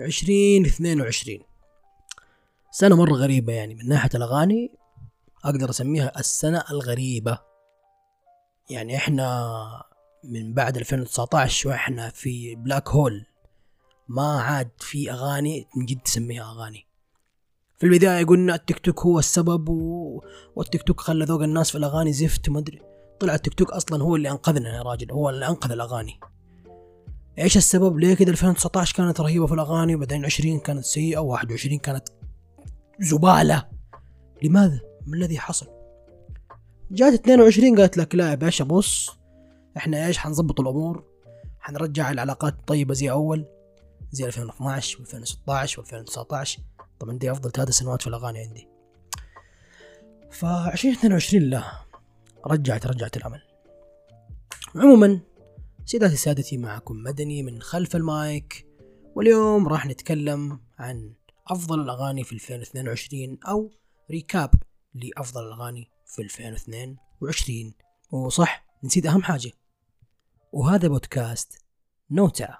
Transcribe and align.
2022 0.00 1.38
سنة 2.70 2.96
مرة 2.96 3.12
غريبة 3.12 3.52
يعني 3.52 3.74
من 3.74 3.88
ناحية 3.88 4.10
الأغاني 4.14 4.70
أقدر 5.44 5.70
أسميها 5.70 6.18
السنة 6.18 6.64
الغريبة. 6.70 7.38
يعني 8.70 8.96
إحنا 8.96 9.84
من 10.24 10.54
بعد 10.54 10.76
2019 10.76 11.68
وإحنا 11.68 12.10
في 12.10 12.54
black 12.54 12.88
hole 12.88 13.26
ما 14.08 14.40
عاد 14.42 14.70
في 14.78 15.10
أغاني 15.12 15.66
من 15.76 15.86
جد 15.86 15.98
تسميها 16.00 16.52
أغاني. 16.52 16.86
في 17.78 17.86
البداية 17.86 18.24
قلنا 18.24 18.54
التيك 18.54 18.78
توك 18.78 19.00
هو 19.00 19.18
السبب 19.18 19.68
و... 19.68 20.22
والتيك 20.56 20.82
توك 20.82 21.00
خلى 21.00 21.24
ذوق 21.24 21.42
الناس 21.42 21.70
في 21.70 21.78
الأغاني 21.78 22.12
زفت 22.12 22.48
وما 22.48 22.58
أدري. 22.58 22.82
طلع 23.20 23.34
التيك 23.34 23.54
توك 23.54 23.70
أصلا 23.70 24.02
هو 24.02 24.16
اللي 24.16 24.30
أنقذنا 24.30 24.76
يا 24.76 24.82
راجل 24.82 25.12
هو 25.12 25.30
اللي 25.30 25.48
أنقذ 25.48 25.72
الأغاني. 25.72 26.20
إيش 27.38 27.56
السبب؟ 27.56 27.98
ليه 27.98 28.14
كده 28.14 28.30
2019 28.30 28.94
كانت 28.96 29.20
رهيبة 29.20 29.46
في 29.46 29.54
الأغاني 29.54 29.94
وبعدين 29.94 30.24
20 30.24 30.60
كانت 30.60 30.84
سيئة 30.84 31.18
و21 31.20 31.74
كانت 31.74 32.08
زبالة؟ 33.00 33.68
لماذا؟ 34.42 34.80
ما 35.06 35.16
الذي 35.16 35.38
حصل؟ 35.38 35.66
جات 36.90 37.12
22 37.12 37.78
قالت 37.80 37.96
لك 37.96 38.14
لا 38.14 38.30
يا 38.30 38.34
باشا 38.34 38.64
بص 38.64 39.18
إحنا 39.76 40.06
إيش 40.06 40.18
حنظبط 40.18 40.60
الأمور؟ 40.60 41.04
حنرجع 41.60 42.10
العلاقات 42.10 42.52
الطيبة 42.52 42.94
زي 42.94 43.10
أول 43.10 43.46
زي 44.12 44.26
2012 44.26 44.98
و2016 44.98 45.70
و2019 45.70 46.60
طبعا 47.00 47.18
دي 47.18 47.30
أفضل 47.30 47.50
ثلاث 47.50 47.68
سنوات 47.68 48.02
في 48.02 48.08
الأغاني 48.08 48.38
عندي. 48.38 48.68
ف 50.30 50.44
2022 50.44 51.42
لا 51.42 51.62
رجعت 52.46 52.86
رجعت 52.86 53.16
الامل 53.16 53.42
عموما 54.76 55.20
سيداتي 55.90 56.16
سادتي 56.16 56.58
معكم 56.58 56.96
مدني 56.96 57.42
من 57.42 57.62
خلف 57.62 57.96
المايك. 57.96 58.66
واليوم 59.14 59.68
راح 59.68 59.86
نتكلم 59.86 60.60
عن 60.78 61.14
أفضل 61.46 61.80
الأغاني 61.80 62.24
في 62.24 62.32
2022 62.32 63.38
أو 63.48 63.70
recap 64.10 64.50
لأفضل 64.94 65.46
الأغاني 65.46 65.90
في 66.06 66.22
2022 66.22 67.74
وصح 68.10 68.66
نسيت 68.84 69.06
أهم 69.06 69.22
حاجة. 69.22 69.52
وهذا 70.52 70.88
بودكاست 70.88 71.64
نوتا. 72.10 72.58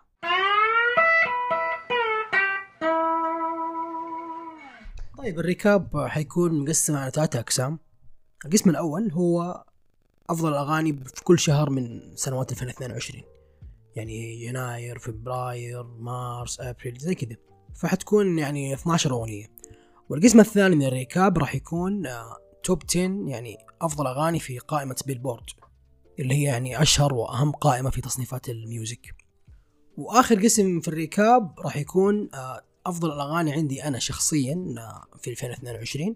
طيب 5.18 5.38
ال 5.38 5.50
recap 5.50 6.06
حيكون 6.06 6.62
مقسم 6.62 6.96
على 6.96 7.10
ثلاثة 7.10 7.40
أقسام. 7.40 7.78
القسم 8.44 8.70
الأول 8.70 9.12
هو 9.12 9.64
أفضل 10.30 10.48
الأغاني 10.48 10.92
في 10.92 11.24
كل 11.24 11.38
شهر 11.38 11.70
من 11.70 12.00
سنوات 12.16 12.52
2022 12.52 13.22
يعني 13.96 14.44
يناير 14.44 14.98
فبراير 14.98 15.82
مارس 15.82 16.60
أبريل 16.60 16.98
زي 16.98 17.14
كذا. 17.14 17.36
فحتكون 17.74 18.38
يعني 18.38 18.74
12 18.74 19.10
أغنية. 19.10 19.46
والقسم 20.08 20.40
الثاني 20.40 20.76
من 20.76 20.86
ال 20.86 20.95
recap 20.95 21.38
راح 21.38 21.54
يكون 21.54 22.08
top 22.62 22.82
10 22.90 23.00
يعني 23.28 23.56
أفضل 23.82 24.06
أغاني 24.06 24.38
في 24.38 24.58
قائمة 24.58 24.96
بيلبورد 25.06 25.44
اللي 26.18 26.34
هي 26.34 26.42
يعني 26.42 26.82
أشهر 26.82 27.14
وأهم 27.14 27.52
قائمة 27.52 27.90
في 27.90 28.00
تصنيفات 28.00 28.48
الميوزك. 28.48 29.14
وآخر 29.96 30.42
قسم 30.42 30.80
في 30.80 30.88
ال 30.88 31.00
recap 31.00 31.60
راح 31.60 31.76
يكون 31.76 32.28
آه، 32.34 32.62
أفضل 32.86 33.12
الأغاني 33.12 33.52
عندي 33.52 33.84
أنا 33.84 33.98
شخصيا 33.98 34.74
آه، 34.78 35.18
في 35.18 35.30
2022 35.30 36.14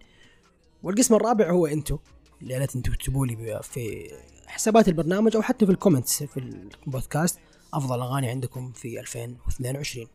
والقسم 0.82 1.14
الرابع 1.14 1.50
هو 1.50 1.66
انتو 1.66 1.98
يا 2.46 2.58
ريت 2.58 2.76
أنتم 2.76 2.92
تكتبوا 2.92 3.26
لي 3.26 3.60
في 3.62 4.10
حسابات 4.46 4.88
البرنامج 4.88 5.36
أو 5.36 5.42
حتى 5.42 5.66
في 5.66 5.72
ال 5.72 5.78
comments 5.78 6.22
في 6.22 6.36
البودكاست. 6.86 7.38
أفضل 7.74 8.00
أغاني 8.00 8.28
عندكم 8.30 8.72
في 8.72 9.00
2022 9.00 10.06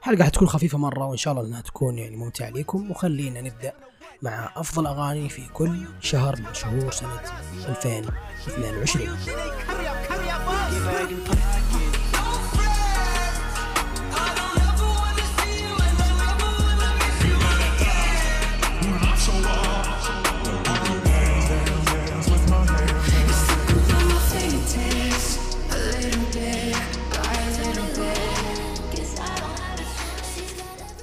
حلقة 0.00 0.24
حتكون 0.24 0.48
خفيفة 0.48 0.78
مرة 0.78 1.06
وإن 1.06 1.16
شاء 1.16 1.34
الله 1.34 1.46
إنها 1.46 1.60
تكون 1.60 1.98
يعني 1.98 2.16
ممتعة 2.16 2.50
لكم 2.50 2.90
وخلينا 2.90 3.40
نبدأ 3.40 3.72
مع 4.22 4.52
أفضل 4.56 4.86
أغاني 4.86 5.28
في 5.28 5.48
كل 5.48 5.86
شهر 6.00 6.40
من 6.40 6.54
شهور 6.54 6.90
سنة 6.92 7.20
2022 7.68 9.08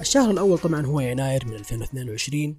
الشهر 0.09 0.31
الأول 0.31 0.57
طبعا 0.57 0.85
هو 0.85 0.99
يناير 0.99 1.45
من 1.47 1.53
2022 1.53 2.57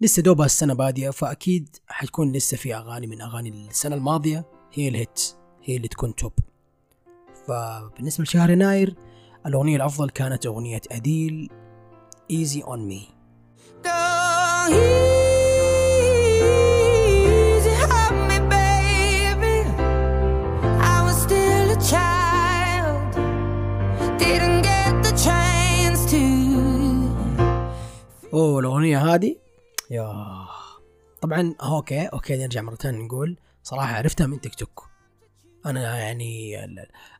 لسه 0.00 0.22
دوبها 0.22 0.46
السنة 0.46 0.74
بادية 0.74 1.10
فأكيد 1.10 1.76
حتكون 1.88 2.32
لسه 2.32 2.56
في 2.56 2.74
أغاني 2.74 3.06
من 3.06 3.20
أغاني 3.20 3.68
السنة 3.68 3.94
الماضية 3.94 4.44
هي 4.72 4.88
الهيت 4.88 5.20
هي 5.62 5.76
اللي 5.76 5.88
تكون 5.88 6.14
توب. 6.14 6.32
فبالنسبة 7.48 8.24
لشهر 8.24 8.50
يناير 8.50 8.94
الأغنية 9.46 9.76
الأفضل 9.76 10.10
كانت 10.10 10.46
أغنية 10.46 10.80
أديل 10.90 11.50
Easy 12.32 12.62
on 12.62 12.90
Me. 12.90 13.14
أوه 28.34 28.60
الأغنية 28.60 29.14
هذه؟ 29.14 29.36
yeah. 29.90 30.26
طبعا 31.20 31.54
okay 31.62 32.06
okay 32.06 32.36
نرجع 32.36 32.62
مرة 32.62 32.74
ثانية 32.74 33.04
نقول 33.04 33.36
صراحة 33.62 33.94
عرفتها 33.94 34.26
من 34.26 34.40
تيك 34.40 34.54
توك. 34.54 34.88
أنا 35.66 35.98
يعني 35.98 36.56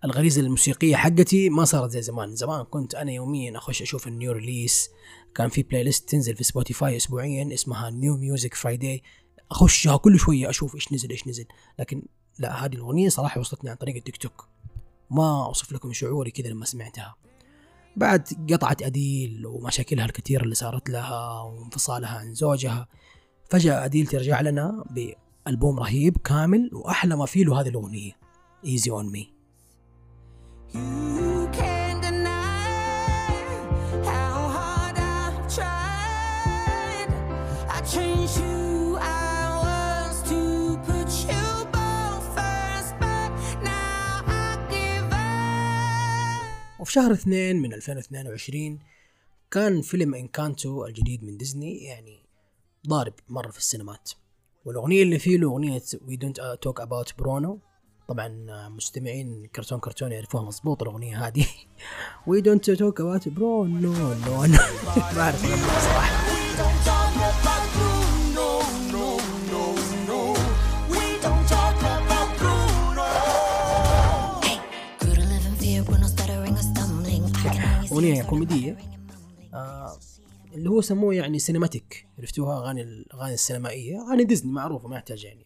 الغريزة 0.05 0.41
الموسيقية 0.41 0.97
حقتي 0.97 1.51
ما 1.51 1.65
صارت 1.65 1.91
زي 1.91 2.03
زمان. 2.03 2.37
زمان 2.37 2.65
كنت 2.65 2.95
أنا 2.95 3.13
يوميا 3.13 3.59
أخش 3.59 3.83
أشوف 3.83 4.07
ال 4.07 4.13
new 4.13 4.33
release. 4.33 4.91
كان 5.35 5.49
في 5.49 5.63
playlist 5.63 6.09
تنزل 6.09 6.37
في 6.37 6.45
سبوتيفاي 6.45 6.97
اسبوعيا 6.97 7.55
اسمها 7.55 7.91
New 7.91 8.17
Music 8.17 8.55
Friday. 8.55 9.03
أخشها 9.51 9.97
كل 9.97 10.19
شوية 10.19 10.51
أشوف 10.51 10.75
إيش 10.75 10.93
نزل 10.93 11.11
إيش 11.11 11.29
نزل. 11.29 11.47
لكن 11.79 12.03
لا 12.39 12.65
هذه 12.65 12.75
الأغنية 12.75 13.09
صراحة 13.09 13.41
وصلتني 13.41 13.71
عن 13.71 13.77
طريق 13.77 13.97
التيك 13.97 14.17
توك. 14.17 14.49
ما 15.11 15.47
أوصف 15.47 15.73
لكم 15.73 15.93
شعوري 15.93 16.31
كذا 16.31 16.49
لما 16.49 16.65
سمعتها. 16.65 17.15
بعد 17.97 18.29
قطعت 18.53 18.83
أديل 18.83 19.47
ومشاكلها 19.47 20.05
الكثيرة 20.05 20.43
اللي 20.43 20.55
صارت 20.55 20.91
لها 20.91 21.43
وانفصالها 21.43 22.19
عن 22.19 22.35
زوجها 22.35 22.89
فجأة 23.51 23.85
أديل 23.85 24.07
ترجع 24.07 24.41
لنا 24.41 24.85
بألبوم 24.91 25.81
رهيب 25.81 26.17
كامل 26.17 26.71
وأحلى 26.73 27.17
ما 27.17 27.27
فيه 27.27 27.45
له 27.45 27.61
هذه 27.61 27.69
الأغنية. 27.69 28.13
Easy 28.65 28.91
on 28.91 29.07
Me. 29.15 29.35
وفي 46.85 46.93
شهر 46.93 47.13
اثنين 47.13 47.63
من 47.63 47.73
2022 47.75 48.79
كان 49.51 49.83
فيلم 49.83 50.15
Encanto 50.15 50.87
الجديد 50.87 51.25
من 51.25 51.37
ديزني 51.37 51.85
يعني 51.85 52.19
ضارب 52.89 53.13
مرة 53.29 53.51
في 53.51 53.59
السينمات. 53.59 54.11
والأغنية 54.65 55.03
اللي 55.03 55.19
فيه 55.19 55.37
له 55.37 55.49
أغنية 55.49 55.83
We 56.07 56.17
Don't 56.17 56.59
Talk 56.63 56.81
About 56.81 57.19
Bruno 57.19 57.59
طبعا 58.09 58.29
مستمعين 58.69 59.47
كرتون 59.47 59.81
كرتون 59.81 60.13
يعرفوها 60.13 60.43
مضبوط 60.43 60.83
الأغنية 60.83 61.27
هذه. 61.27 61.47
We 62.27 62.41
Don't 62.41 62.71
Talk 62.71 63.01
About 63.01 63.29
Bruno 63.29 63.81
no 63.81 64.15
no 64.15 64.47
ما 65.17 65.21
أعرف. 65.23 65.43
صراحة 65.85 67.04
أغنية 77.95 78.23
كوميدية. 78.23 78.79
آه 79.55 79.99
اللي 80.55 80.71
هو 80.71 80.81
سموه 80.81 81.15
يعني 81.15 81.39
cinematic 81.39 82.07
عرفتوها؟ 82.19 82.59
أغاني 82.59 82.83
الاغاني 82.83 83.35
السينمائية. 83.35 84.07
أغاني 84.07 84.25
ديزني 84.25 84.53
معروفة 84.53 84.89
ما 84.89 84.97
يحتاج 84.97 85.25
يعني. 85.25 85.45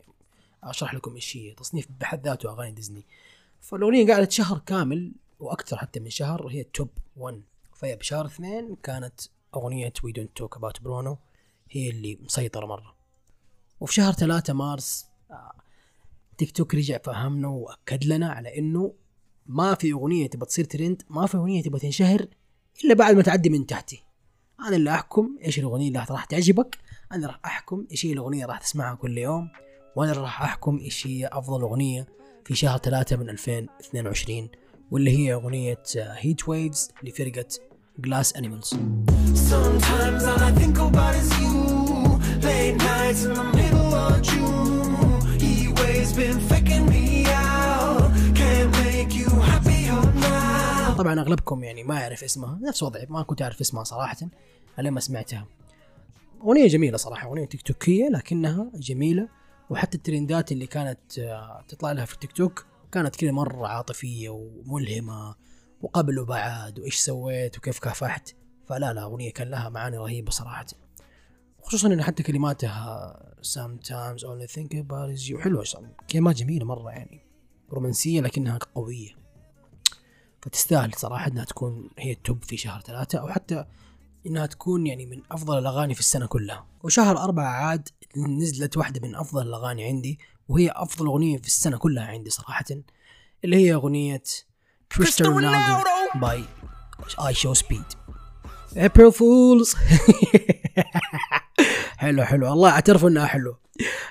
أشرح 0.65 0.95
لكم 0.95 1.15
إيش 1.15 1.37
هي. 1.37 1.55
تصنيف 1.55 1.89
بحد 2.01 2.25
ذاته 2.25 2.51
أغاني 2.51 2.73
ديزني. 2.73 3.05
فالأغنية 3.61 4.15
قعدت 4.15 4.33
شهر 4.33 4.59
كامل 4.59 5.13
وأكثر 5.41 5.77
حتى 5.77 6.01
من 6.01 6.11
شهر 6.11 6.47
هي 6.47 6.65
top 6.65 6.89
1 7.17 7.43
فهي 7.75 7.97
بشهر 7.97 8.27
اثنين 8.27 8.77
كانت 8.83 9.21
أغنية 9.55 9.93
We 10.05 10.13
Don't 10.13 10.37
Talk 10.37 10.57
About 10.57 10.83
Bruno 10.83 11.19
هي 11.71 11.91
اللي 11.91 12.19
مسيطرة 12.23 12.67
مرة. 12.67 12.95
وفي 13.81 13.95
شهر 13.95 14.13
ثلاثة 14.13 14.53
مارس 14.53 15.07
آه 15.31 15.53
تيك 16.39 16.51
توك 16.51 16.75
رجع 16.75 16.99
فهمنا 16.99 17.49
وأكد 17.49 18.05
لنا 18.05 18.33
على 18.33 18.59
إنه 18.59 18.95
ما 19.49 19.75
في 19.75 19.93
أغنية 19.93 20.27
تبغى 20.27 20.47
تصير 20.47 20.65
ترند 20.65 21.03
ما 21.11 21.27
في 21.27 21.37
أغنية 21.37 21.63
تبغى 21.63 21.81
تنشهر 21.81 22.27
إلا 22.85 22.95
بعد 22.95 23.17
ما 23.17 23.23
تعدي 23.23 23.51
من 23.51 23.67
تحتي 23.67 24.03
أنا 24.61 24.77
اللي 24.77 24.91
أحكم 24.91 25.39
إيش 25.45 25.59
الأغنية 25.59 25.89
اللي 25.89 26.07
راح 26.11 26.25
تعجبك 26.25 26.79
أنا 27.13 27.27
راح 27.27 27.41
أحكم 27.45 27.87
إيش 27.91 28.07
هي 28.07 28.13
الأغنية 28.13 28.47
راح 28.47 28.59
تسمعها 28.59 28.95
كل 28.95 29.19
يوم 29.19 29.49
وأنا 29.97 30.13
راح 30.13 30.43
أحكم 30.43 30.79
إيش 30.79 31.07
هي 31.07 31.27
أفضل 31.27 31.61
أغنية 31.61 32.07
في 32.45 32.55
شهر 32.55 32.79
ثلاثة 32.79 33.17
من 33.17 33.31
2022 33.31 34.49
واللي 34.91 35.19
هي 35.19 35.35
أغنية 35.35 35.83
Heat 35.97 36.49
Waves 36.49 36.91
لفرقة 37.03 37.47
Glass 37.99 38.37
Animals 38.37 38.75
Sometimes 39.51 40.25
all 40.25 40.43
I 40.49 40.53
think 40.61 40.79
about 40.79 41.15
is 41.15 41.31
you. 41.41 41.55
Late 42.43 42.77
nights 42.77 43.25
in 43.25 43.33
the 43.35 43.45
middle 43.59 43.95
of 43.95 44.23
June. 44.23 44.79
Waves 45.79 46.13
been 46.13 46.39
faking 46.41 46.87
me 46.91 47.18
طبعا 50.99 51.21
أغلبكم 51.21 51.65
يعني 51.65 51.85
ما 51.85 52.01
يعرف 52.01 52.25
اسمها 52.25 52.59
نفس 52.63 52.83
وضعي 52.83 53.07
ما 53.09 53.23
كنت 53.23 53.43
أعرف 53.43 53.61
اسمها 53.61 53.85
صراحة 53.85 54.17
لين 54.79 54.93
ما 54.93 55.01
سمعتها. 55.01 55.47
أغنية 56.43 56.67
جميلة 56.67 56.97
صراحة 56.97 57.29
أغنية 57.29 57.45
تيك 57.45 57.63
توكية 57.63 58.09
لكنها 58.09 58.71
جميلة 58.75 59.29
وحتى 59.71 59.97
الترندات 59.97 60.53
اللي 60.53 60.67
كانت 60.67 61.19
آه، 61.19 61.65
تطلع 61.69 61.93
لها 61.93 62.05
في 62.05 62.15
التيك 62.15 62.33
توك 62.33 62.67
كانت 62.93 63.17
كذا 63.17 63.31
مرة 63.31 63.67
عاطفية 63.67 64.29
وملهمة 64.29 65.35
وقبل 65.81 66.19
وبعد 66.19 66.79
وإيش 66.79 66.97
سويت 66.97 67.59
وكيف 67.59 67.79
كافحت. 67.79 68.35
فلا 68.67 68.93
لا 68.93 69.03
أغنية 69.03 69.33
كان 69.33 69.49
لها 69.49 69.69
معاني 69.69 69.99
رهيبة 69.99 70.31
صراحة. 70.31 70.67
خصوصا 71.63 71.89
إن 71.89 72.03
حتى 72.03 72.23
كلماتها 72.23 73.15
sometimes 73.43 74.21
I 74.21 74.47
think 74.47 74.75
about 74.75 75.19
is 75.19 75.31
you 75.31 75.39
حلوة. 75.39 75.65
كلمات 76.11 76.37
جميلة 76.37 76.65
مرة 76.65 76.91
يعني 76.91 77.27
رومانسية 77.71 78.21
لكنها 78.21 78.59
قوية. 78.75 79.28
فتستاهل 80.43 80.93
صراحة 80.97 81.27
إنها 81.27 81.45
تكون 81.45 81.91
هي 81.99 82.13
ال 82.13 82.21
top 82.21 82.45
في 82.45 82.57
شهر 82.57 82.81
ثلاثة 82.81 83.19
أو 83.19 83.29
حتى 83.29 83.65
إنها 84.27 84.47
تكون 84.47 84.87
يعني 84.87 85.07
من 85.07 85.23
أفضل 85.31 85.59
الأغاني 85.59 85.95
في 85.95 86.01
السنة 86.01 86.27
كلها. 86.27 86.67
وشهر 86.83 87.19
أربعة 87.19 87.49
عاد 87.49 87.89
نزلت 88.17 88.77
واحدة 88.77 89.09
من 89.09 89.15
أفضل 89.15 89.47
الأغاني 89.47 89.85
عندي 89.85 90.19
وهي 90.49 90.71
أفضل 90.71 91.07
أغنية 91.07 91.39
في 91.39 91.47
السنة 91.47 91.79
كلها 91.79 92.05
عندي 92.05 92.31
صراحة 92.31 92.65
اللي 93.45 93.57
هي 93.57 93.75
أغنية 93.75 94.23
كريستيانو 94.93 95.33
رونالدو 95.33 95.83
باي 96.15 96.45
IShowSpeed 97.27 97.83
April 98.77 99.13
Fools 99.13 99.75
حلو 101.97 102.25
حلو. 102.25 102.53
الله 102.53 102.71
أعترف 102.71 103.05
إنها 103.05 103.27
حلو 103.27 103.57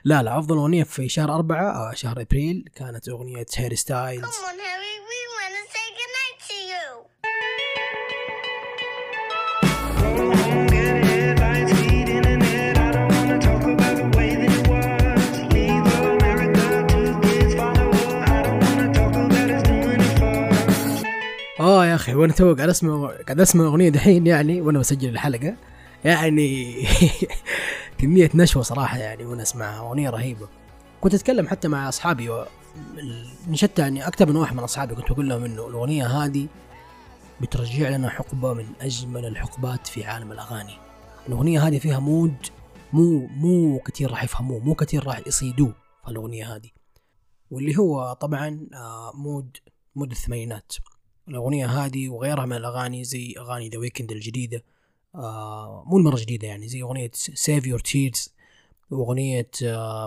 لا 0.04 0.24
لا 0.24 0.40
أفضل 0.40 0.58
أغنية 0.58 0.84
في 0.84 1.10
شهر 1.10 1.36
أربعة 1.36 1.92
آه 1.92 1.94
شهر 1.94 2.22
أبريل 2.22 2.70
كانت 2.76 3.10
أغنية 3.10 3.46
هاري 3.56 3.76
ستايلز 3.76 4.26
أخي 21.98 22.16
وأنا 22.16 22.34
تو 22.34 22.56
قاعد 22.56 22.70
أسمع 22.70 23.08
قاعد 23.08 23.40
أسمع 23.40 23.66
أغنية 23.66 23.90
دحين 23.90 24.28
يعني 24.28 24.62
وأنا 24.62 24.80
بسجل 24.80 25.10
الحلقة. 25.10 25.56
يعني 26.06 26.76
كمية 28.00 28.30
نشوة 28.36 28.64
صراحة 28.64 28.98
يعني 28.98 29.26
وأنا 29.26 29.42
اسمعها 29.42 29.80
أغنية 29.80 30.10
رهيبة. 30.10 30.48
كنت 31.02 31.14
أتكلم 31.14 31.48
حتى 31.48 31.68
مع 31.68 31.90
أصحابي 31.90 32.30
و... 32.30 32.46
شتى 33.54 33.82
يعني 33.82 34.08
أكثر 34.08 34.30
من 34.30 34.36
واحد 34.36 34.56
من 34.56 34.64
أصحابي 34.64 34.96
كنت 34.96 35.12
بقول 35.12 35.30
لهم 35.30 35.44
إنه 35.44 35.68
الأغنية 35.68 36.06
هذه 36.06 36.48
بترجع 37.42 37.90
لنا 37.90 38.10
حقبة 38.10 38.54
من 38.54 38.66
أجمل 38.82 39.26
الحقبات 39.26 39.88
في 39.88 40.04
عالم 40.04 40.32
الأغاني. 40.32 40.78
الأغنية 41.28 41.68
هذه 41.68 41.80
فيها 41.80 42.00
mood 42.00 42.36
مو 42.94 43.28
مو 43.28 43.80
كثير 43.80 44.12
راح 44.12 44.24
يفهموه 44.24 44.60
مو 44.60 44.76
كثير 44.76 45.08
راح 45.08 45.22
يصيدوه 45.28 45.74
في 46.06 46.12
الأغنية 46.12 46.56
هذه. 46.56 46.70
واللي 47.52 47.78
هو 47.78 48.14
طبعا 48.14 48.68
آه، 48.74 49.12
mood 49.16 49.58
mood 49.96 50.12
الثمانينات. 50.12 50.74
الأغنية 51.28 51.66
هذه 51.66 52.10
وغيرها 52.10 52.46
من 52.46 52.58
الأغاني 52.58 53.04
زي 53.04 53.36
أغاني 53.38 53.70
ذا 53.70 53.78
ويكند 53.78 54.12
الجديدة 54.12 54.64
آه 55.16 55.84
مو 55.88 55.98
المرة 55.98 56.16
جديدة 56.16 56.48
يعني 56.48 56.68
زي 56.68 56.82
أغنية 56.82 57.12
Save 57.14 57.68
Your 57.68 57.80
Tears 57.80 58.34
وأغنية 58.92 59.50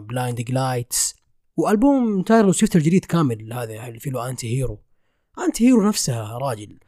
Blinding 0.01 0.41
Lights 0.41 1.15
وألبوم 1.57 2.23
تايلور 2.23 2.53
سويفت 2.53 2.77
الجديد 2.77 3.05
كامل 3.05 3.53
هذا 3.53 3.89
اللي 3.89 4.01
فيه 4.01 4.11
له 4.11 4.29
Anti-Hero 4.31 4.79
Anti-Hero 5.47 5.89
نفسها 5.89 6.39
راجل 6.39 6.79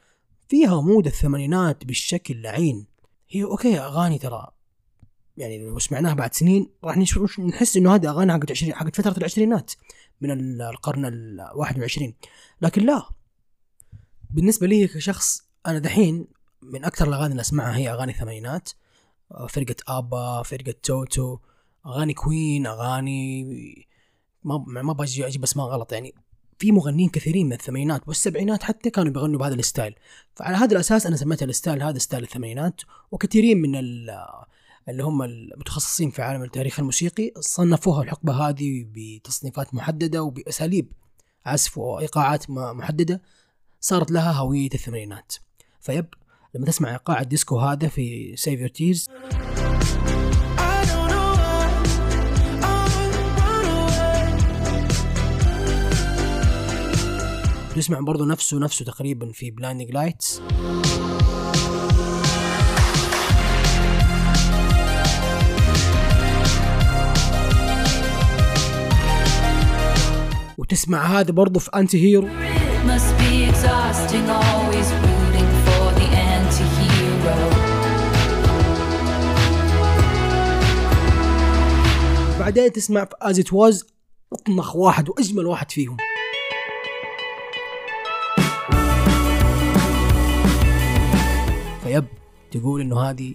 فيها 0.48 0.80
mood 0.80 1.06
الثمانينات 1.06 1.84
بالشكل 1.84 2.42
لعين 2.42 2.86
هي 3.30 3.44
okay 3.44 3.78
أغاني 3.78 4.18
ترى 4.18 4.48
يعني 5.36 5.58
لو 5.58 5.78
سمعناها 5.78 6.14
بعد 6.14 6.34
سنين 6.34 6.70
راح 6.84 6.96
نحس 7.38 7.76
إنه 7.76 7.94
هذه 7.94 8.10
أغاني 8.10 8.32
حقت 8.32 8.50
عشرين 8.50 8.74
حقت 8.74 8.96
فترة 8.96 9.18
العشرينات 9.18 9.72
من 10.20 10.30
ال- 10.30 10.62
القرن 10.62 11.04
ال 11.06 11.50
21 11.54 12.14
لكن 12.62 12.82
لا 12.86 13.02
بالنسبة 14.32 14.66
لي 14.66 14.86
كشخص 14.88 15.42
أنا 15.66 15.78
دحين 15.78 16.26
من 16.62 16.84
أكثر 16.84 17.08
الأغاني 17.08 17.30
اللي 17.32 17.40
أسمعها 17.40 17.76
هي 17.76 17.90
أغاني 17.90 18.12
الثمانينات 18.12 18.70
آه، 19.32 19.46
فرقة 19.46 19.74
أبا 19.88 20.42
فرقة 20.42 20.74
توتو 20.82 21.38
أغاني 21.86 22.14
كوين 22.14 22.66
أغاني 22.66 23.44
ما 24.44 24.64
ما 24.82 24.92
باجي 24.92 25.26
أجيب 25.26 25.42
اسماء 25.42 25.66
غلط. 25.66 25.92
يعني 25.92 26.14
في 26.58 26.72
مغنيين 26.72 27.08
كثيرين 27.08 27.46
من 27.46 27.52
الثمانينات 27.52 28.08
والسبعينات 28.08 28.62
حتى 28.62 28.90
كانوا 28.90 29.12
بيغنوا 29.12 29.38
بهذا 29.38 29.54
ال 29.54 29.60
style. 29.60 29.94
فعلى 30.34 30.56
هذا 30.56 30.72
الأساس 30.72 31.06
أنا 31.06 31.16
سميت 31.16 31.42
ال 31.42 31.49
style 31.49 31.82
هذا 31.82 31.98
style 31.98 32.22
الثمانينات. 32.22 32.80
وكثيرين 33.10 33.58
من 33.62 33.76
ال- 33.76 34.10
اللي 34.88 35.02
هم 35.04 35.22
المتخصصين 35.22 36.10
في 36.10 36.22
عالم 36.22 36.42
التاريخ 36.42 36.78
الموسيقي 36.80 37.32
صنفوها 37.40 38.02
الحقبة 38.02 38.32
هذه 38.48 38.86
بتصنيفات 38.94 39.74
محددة 39.74 40.22
وبأساليب 40.22 40.92
عزف 41.46 41.78
وإيقاعات 41.78 42.50
محددة. 42.50 43.22
صارت 43.84 44.10
لها 44.10 44.32
هوية 44.32 44.68
الثمانينات. 44.74 45.32
vibe 45.80 46.06
لما 46.54 46.66
تسمع 46.66 46.92
إيقاع 46.92 47.20
الديسكو 47.20 47.58
هذا 47.58 47.88
في 47.88 48.36
Save 48.36 48.60
Your 48.60 48.68
Tears. 48.68 49.08
تسمع 57.76 58.00
برضو 58.00 58.24
نفسه 58.24 58.58
نفسه 58.58 58.84
تقريبا 58.84 59.32
في 59.32 59.50
Blinding 59.50 59.90
Lights 59.90 60.42
وتسمع 70.58 71.20
هذا 71.20 71.32
برضو 71.32 71.60
في 71.60 71.70
Anti-Hero 71.74 72.28
exhausting, 73.62 74.28
always 74.28 74.88
rooting 75.04 75.50
for 75.64 75.84
the 75.98 76.06
anti-hero. 76.34 77.38
بعدين 82.38 82.72
تسمع 82.72 83.04
في 83.04 83.14
As 83.20 83.38
It 83.38 83.52
Was 83.52 83.86
اطنخ 84.32 84.74
واحد 84.74 85.08
وأجمل 85.08 85.46
واحد 85.46 85.70
فيهم 85.70 85.96
vibe 91.84 92.04
تقول 92.50 92.80
إنه 92.80 93.00
هذه 93.00 93.34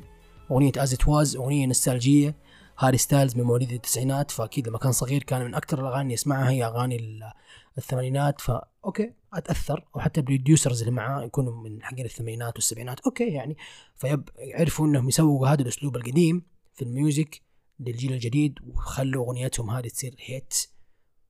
أغنية 0.52 0.72
As 0.78 0.94
It 0.94 1.08
Was 1.08 1.36
أغنية 1.36 1.66
نوستالجيه 1.66 2.36
هاري 2.80 2.98
ستايلز 2.98 3.36
من 3.36 3.44
مواليد 3.44 3.72
التسعينات 3.72 4.32
فأكيد 4.32 4.68
لما 4.68 4.78
كان 4.78 4.92
صغير 4.92 5.24
كان 5.24 5.46
من 5.46 5.56
أكثر 5.56 5.80
الأغاني 5.80 6.02
اللي 6.02 6.14
يسمعها 6.14 6.50
هي 6.50 6.66
أغاني 6.66 6.96
ال- 6.96 7.32
الثمانينات 7.78 8.42
فا 8.42 8.68
أوكي 8.86 9.14
أتأثر. 9.34 9.86
وحتى 9.96 10.20
ال 10.20 10.26
producers 10.26 10.80
اللي 10.80 10.92
معاه 10.92 11.24
يكونوا 11.24 11.54
من 11.64 11.84
حقين 11.84 12.06
الثمانينات 12.06 12.56
والسبعينات 12.56 13.00
أوكي 13.00 13.28
يعني. 13.34 13.58
فيب 13.96 14.30
عرفوا 14.40 14.88
إنهم 14.88 15.08
يسووا 15.10 15.48
هذا 15.48 15.62
الأسلوب 15.62 15.96
القديم 15.96 16.42
في 16.74 16.82
ال 16.82 16.92
music 16.92 17.42
للجيل 17.80 18.14
الجديد 18.14 18.60
وخلوا 18.68 19.26
أغنيتهم 19.26 19.70
هذه 19.70 19.88
تصير 19.88 20.16
hit 20.20 20.54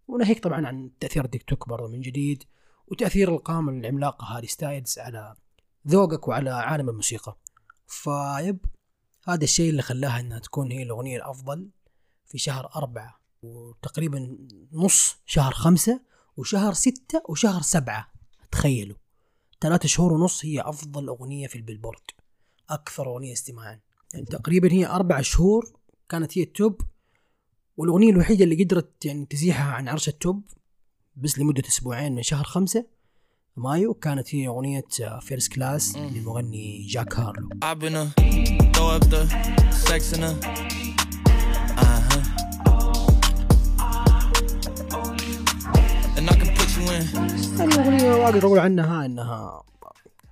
وناهيك 0.07 0.43
طبعا 0.43 0.67
عن 0.67 0.91
تأثير 0.99 1.25
التيك 1.25 1.43
توك 1.43 1.69
برضه 1.69 1.87
من 1.87 2.01
جديد 2.01 2.43
وتأثير 2.87 3.29
القامه 3.35 3.71
العملاقه 3.71 4.25
هاري 4.25 4.47
ستايلز 4.47 4.99
على 4.99 5.35
ذوقك 5.87 6.27
وعلى 6.27 6.49
عالم 6.49 6.89
الموسيقى. 6.89 7.37
فيب 7.87 8.65
هذا 9.27 9.43
الشيء 9.43 9.69
اللي 9.69 9.81
خلاها 9.81 10.19
إنها 10.19 10.39
تكون 10.39 10.71
هي 10.71 10.83
الأغنية 10.83 11.17
الأفضل 11.17 11.69
في 12.25 12.37
شهر 12.37 12.69
أربعة 12.75 13.19
وتقريبا 13.43 14.37
نص 14.71 15.15
شهر 15.25 15.53
خمسة 15.53 16.01
وشهر 16.37 16.73
ستة 16.73 17.21
وشهر 17.29 17.61
سبعة. 17.61 18.11
تخيلوا 18.51 18.97
ثلاثة 19.61 19.87
شهور 19.87 20.13
ونص 20.13 20.45
هي 20.45 20.61
أفضل 20.61 21.07
أغنية 21.07 21.47
في 21.47 21.55
ال 21.55 21.60
Billboard 21.60 22.01
أكثر 22.69 23.07
أغنية 23.07 23.33
استماعا. 23.33 23.79
يعني 24.13 24.25
تقريبا 24.25 24.71
هي 24.71 24.85
أربع 24.85 25.21
شهور 25.21 25.73
كانت 26.09 26.37
هي 26.37 26.43
ال 26.43 26.53
top 26.53 26.81
والأغنية 27.77 28.09
الوحيدة 28.09 28.43
اللي 28.43 28.63
قدرت 28.63 29.05
يعني 29.05 29.25
تزيحها 29.25 29.71
عن 29.71 29.87
عرش 29.87 30.07
ال 30.07 30.16
top 30.16 30.43
بس 31.15 31.39
لمدة 31.39 31.63
أسبوعين 31.67 32.15
من 32.15 32.23
شهر 32.23 32.43
خمسة 32.43 32.85
مايو 33.57 33.93
كانت 33.93 34.35
هي 34.35 34.47
أغنية 34.47 34.85
First 35.21 35.51
Class 35.51 35.97
للمغني 35.97 36.87
جاك 36.87 37.19
هارلو. 37.19 37.49
الأغنية 47.59 48.25
أقدر 48.25 48.45
أقول 48.47 48.59
عنها 48.59 49.05
أنها 49.05 49.63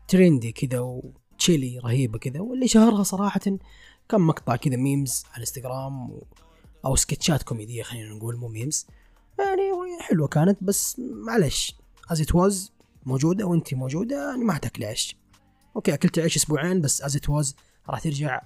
trendy 0.08 0.52
كذا 0.52 0.80
و 0.80 0.94
chilly 0.94 1.80
رهيبة 1.80 2.20
كذا 2.20 2.40
واللي 2.40 2.68
شهرها 2.68 3.04
صراحة 3.04 3.42
كان 4.10 4.22
مقطع 4.22 4.56
كذا 4.56 4.76
memes 4.76 5.24
على 5.28 5.36
الانستغرام 5.36 6.10
و... 6.12 6.24
أو 6.86 6.96
سكتشات 6.96 7.44
كوميدية 7.44 7.84
خلينا 7.84 8.16
نقول 8.16 8.36
مو 8.38 8.48
memes 8.48 8.88
يعني 9.40 9.62
حلوة 10.02 10.28
كانت 10.28 10.58
بس 10.62 11.02
معلش 11.28 11.76
As 12.12 12.22
It 12.22 12.36
Was 12.36 12.75
موجودة 13.06 13.46
وانت 13.46 13.74
موجودة 13.74 14.30
يعني 14.30 14.44
ما 14.44 14.54
حتاكلي 14.54 14.86
عيش. 14.86 15.18
أوكي 15.76 15.94
أكلت 15.94 16.20
عيش 16.20 16.36
أسبوعين 16.36 16.82
بس 16.82 17.02
As 17.02 17.16
It 17.16 17.30
Was 17.30 17.56
راح 17.90 18.00
ترجع 18.00 18.42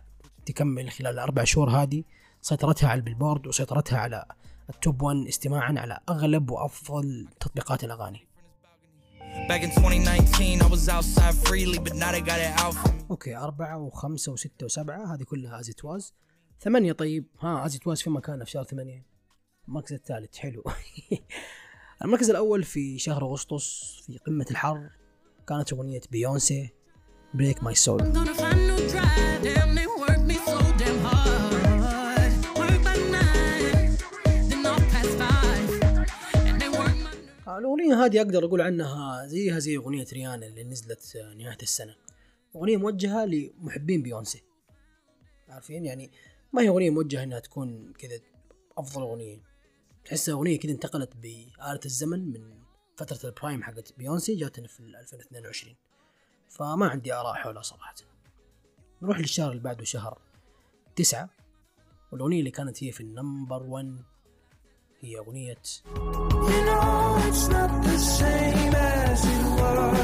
تكمل 0.45 0.89
خلال 0.89 1.13
الاربع 1.13 1.43
شهور 1.43 1.69
هذه. 1.69 2.03
سيطرتها 2.41 2.89
على 2.89 2.97
ال 2.97 3.02
Billboard 3.02 3.47
وسيطرتها 3.47 3.99
على 3.99 4.25
ال 4.69 4.77
top 4.77 5.01
1 5.01 5.27
استماعا 5.27 5.75
على 5.77 5.99
أغلب 6.09 6.49
وأفضل 6.49 7.27
تطبيقات 7.39 7.83
الأغاني. 7.83 8.27
Back 9.47 9.63
in 9.63 9.71
2019, 9.71 10.61
I 10.61 10.67
was 10.67 10.89
outside 10.89 11.35
freely, 11.47 11.79
but 11.79 11.95
now 11.95 12.11
they 12.11 12.21
got 12.21 12.39
it 12.39 12.53
out 12.59 12.73
for 12.73 12.89
me. 12.89 13.05
أوكي 13.11 13.37
أربعة 13.37 13.77
وخمسة 13.77 14.31
وستة 14.31 14.65
وسبعة 14.65 15.13
هذه 15.13 15.23
كلها 15.23 15.59
As 15.59 15.69
It 15.69 15.85
Was 15.85 16.13
ثمانية 16.59 16.91
طيب. 16.91 17.25
ها 17.39 17.65
As 17.65 17.75
It 17.75 17.87
Was 17.87 18.01
في 18.01 18.09
مكانها 18.09 18.45
في 18.45 18.51
شهر 18.51 18.63
ثمانية. 18.63 19.05
المركز 19.67 19.93
الثالث 19.93 20.37
حلو. 20.37 20.63
المركز 22.03 22.29
الأول 22.29 22.63
في 22.63 22.99
شهر 22.99 23.25
أغسطس 23.25 23.97
في 24.05 24.17
قمة 24.17 24.45
الحر 24.51 24.89
كانت 25.47 25.73
أغنية 25.73 26.01
بيونسي 26.11 26.69
Break 27.33 27.63
My 27.63 27.75
Soul 27.75 28.01
الأغنية 37.59 38.05
هذه 38.05 38.21
أقدر 38.21 38.45
أقول 38.45 38.61
عنها 38.61 39.25
زيها 39.27 39.59
زي 39.59 39.77
أغنية 39.77 40.05
ريانا 40.13 40.47
اللي 40.47 40.63
نزلت 40.63 41.17
نهاية 41.37 41.57
السنة. 41.61 41.95
أغنية 42.55 42.77
موجهة 42.77 43.25
لمحبين 43.25 44.01
بيونسي 44.01 44.43
عارفين 45.49 45.85
يعني؟ 45.85 46.11
ما 46.53 46.61
هي 46.61 46.69
أغنية 46.69 46.89
موجهة 46.89 47.23
إنها 47.23 47.39
تكون 47.39 47.93
كذا 47.93 48.19
أفضل 48.77 49.01
أغنية. 49.01 49.48
تحسها 50.05 50.33
أغنية 50.33 50.59
كذا 50.59 50.71
انتقلت 50.71 51.15
بآلة 51.15 51.79
الزمن 51.85 52.33
من 52.33 52.59
فترة 52.97 53.29
ال 53.29 53.35
prime 53.35 53.63
حقت 53.63 53.93
بيونسي 53.97 54.35
جاتنا 54.35 54.67
في 54.67 54.79
2022 54.79 55.75
فما 56.49 56.87
عندي 56.87 57.13
آراء 57.13 57.33
حولها 57.33 57.61
صراحة. 57.61 57.95
نروح 59.01 59.19
للشهر 59.19 59.51
اللي 59.51 59.63
بعده 59.63 59.83
شهر 59.83 60.21
تسعة. 60.95 61.29
والأغنية 62.11 62.39
اللي 62.39 62.51
كانت 62.51 62.83
هي 62.83 62.91
في 62.91 63.01
ال 63.01 63.10
number 63.10 63.63
1 63.63 64.03
هي 65.01 65.17
أغنية 65.17 65.55
You 65.55 66.61
know 66.67 67.17
it's 67.29 67.47
not 67.47 67.71
the 67.83 67.97
same 67.97 68.75
as 68.75 69.25
it 69.25 69.45
was. 69.59 69.99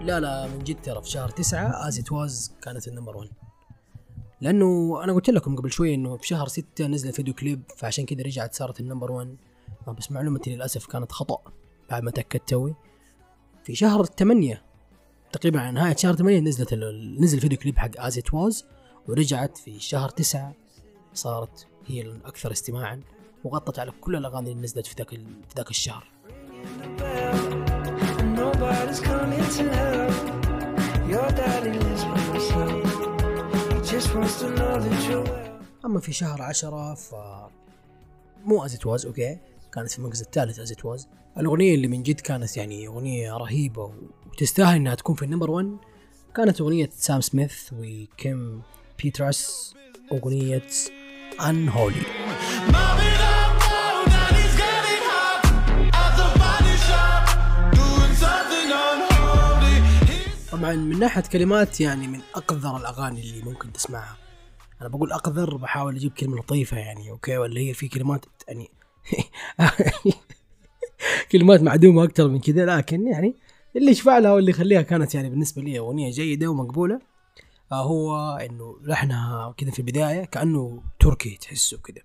لا 0.00 0.20
لا 0.20 0.46
من 0.46 0.64
جد 0.64 0.82
ترى 0.82 1.02
في 1.02 1.10
شهر 1.10 1.28
تسعة 1.28 1.88
As 1.88 1.98
It 1.98 2.12
Was 2.12 2.52
كانت 2.62 2.88
ال 2.88 2.92
number 2.92 3.16
1 3.16 3.30
لأنه 4.40 5.00
أنا 5.04 5.12
قلت 5.12 5.30
لكم 5.30 5.56
قبل 5.56 5.72
شوي 5.72 5.94
إنه 5.94 6.16
في 6.16 6.26
شهر 6.26 6.48
ستة 6.48 6.86
نزل 6.86 7.12
فيديو 7.12 7.34
كليب 7.34 7.62
فعشان 7.76 8.06
كذا 8.06 8.22
رجعت 8.22 8.54
صارت 8.54 8.80
ال 8.80 8.85
number 8.85 9.12
1 9.12 9.36
آه، 9.88 9.92
بس 9.92 10.12
معلومتي 10.12 10.54
للأسف 10.54 10.86
كانت 10.86 11.12
خطأ 11.12 11.38
بعد 11.90 12.02
ما 12.02 12.10
تأكدت 12.10 12.48
توي. 12.48 12.74
في 13.64 13.74
شهر 13.74 14.04
8 14.04 14.62
تقريبا 15.32 15.60
على 15.60 15.72
نهاية 15.72 15.96
شهر 15.96 16.16
8 16.16 16.40
نزلت 16.40 16.74
نزل 17.18 17.40
فيديو 17.40 17.58
كليب 17.58 17.78
حق 17.78 17.90
As 17.98 18.18
It 18.18 18.34
Was 18.34 18.64
ورجعت 19.08 19.58
في 19.58 19.80
شهر 19.80 20.08
9 20.08 20.54
صارت 21.14 21.66
هي 21.86 22.00
الأكثر 22.00 22.52
استماعا 22.52 23.02
وغطت 23.44 23.78
على 23.78 23.92
كل 24.00 24.16
الأغاني 24.16 24.50
اللي 24.50 24.62
نزلت 24.62 24.86
في 24.86 24.94
ذاك 24.98 25.10
في 25.10 25.54
ذاك 25.56 25.70
الشهر. 25.70 26.06
أما 35.84 36.00
في 36.00 36.12
شهر 36.12 36.42
عشرة 36.42 36.94
فمو 36.94 37.14
As 38.44 38.64
It 38.64 38.86
Was 38.86 39.06
أوكي؟ 39.06 39.38
كانت 39.72 39.90
في 39.90 39.98
المركز 39.98 40.20
الثالث 40.20 40.58
از 40.58 40.74
واز 40.84 41.08
الأغنية 41.38 41.74
اللي 41.74 41.88
من 41.88 42.02
جد 42.02 42.20
كانت 42.20 42.56
يعني 42.56 42.86
أغنية 42.86 43.36
رهيبة 43.36 43.92
وتستاهل 44.32 44.76
إنها 44.76 44.94
تكون 44.94 45.14
في 45.14 45.24
ال 45.24 45.28
number 45.28 45.50
1 45.50 45.76
كانت 46.36 46.60
أغنية 46.60 46.90
سام 46.92 47.20
سميث 47.20 47.72
وكيم 47.72 48.62
بيترس 49.02 49.74
أغنية 50.12 50.68
Unholy 51.40 51.68
طبعا 60.60 60.74
من 60.74 60.98
ناحية 60.98 61.22
كلمات 61.22 61.80
يعني 61.80 62.06
من 62.06 62.20
أقذر 62.34 62.76
الأغاني 62.76 63.20
اللي 63.20 63.42
ممكن 63.42 63.72
تسمعها. 63.72 64.16
أنا 64.80 64.88
بقول 64.88 65.12
أقذر 65.12 65.56
بحاول 65.56 65.96
أجيب 65.96 66.12
كلمة 66.12 66.36
لطيفة 66.36 66.76
يعني 66.76 67.10
أوكي؟ 67.10 67.38
ولا 67.38 67.60
هي 67.60 67.74
في 67.74 67.88
كلمات 67.88 68.24
يعني 68.48 68.70
كلمات 71.32 71.62
معدومة 71.62 72.04
أكثر 72.04 72.28
من 72.28 72.40
كذا 72.40 72.66
لكن 72.66 73.06
يعني 73.06 73.36
اللي 73.76 73.90
يشفع 73.90 74.18
لها 74.18 74.32
واللي 74.32 74.50
يخليها 74.50 74.82
كانت 74.82 75.14
يعني 75.14 75.30
بالنسبة 75.30 75.62
لي 75.62 75.78
أغنية 75.78 76.10
جيدة 76.10 76.48
ومقبولة 76.48 77.00
آه 77.72 77.82
هو 77.82 78.36
إنه 78.36 78.78
لحنها 78.82 79.54
كذا 79.56 79.70
في 79.70 79.78
البداية 79.78 80.24
كأنه 80.24 80.82
تركي 81.00 81.36
تحسه 81.36 81.78
كذا. 81.78 82.02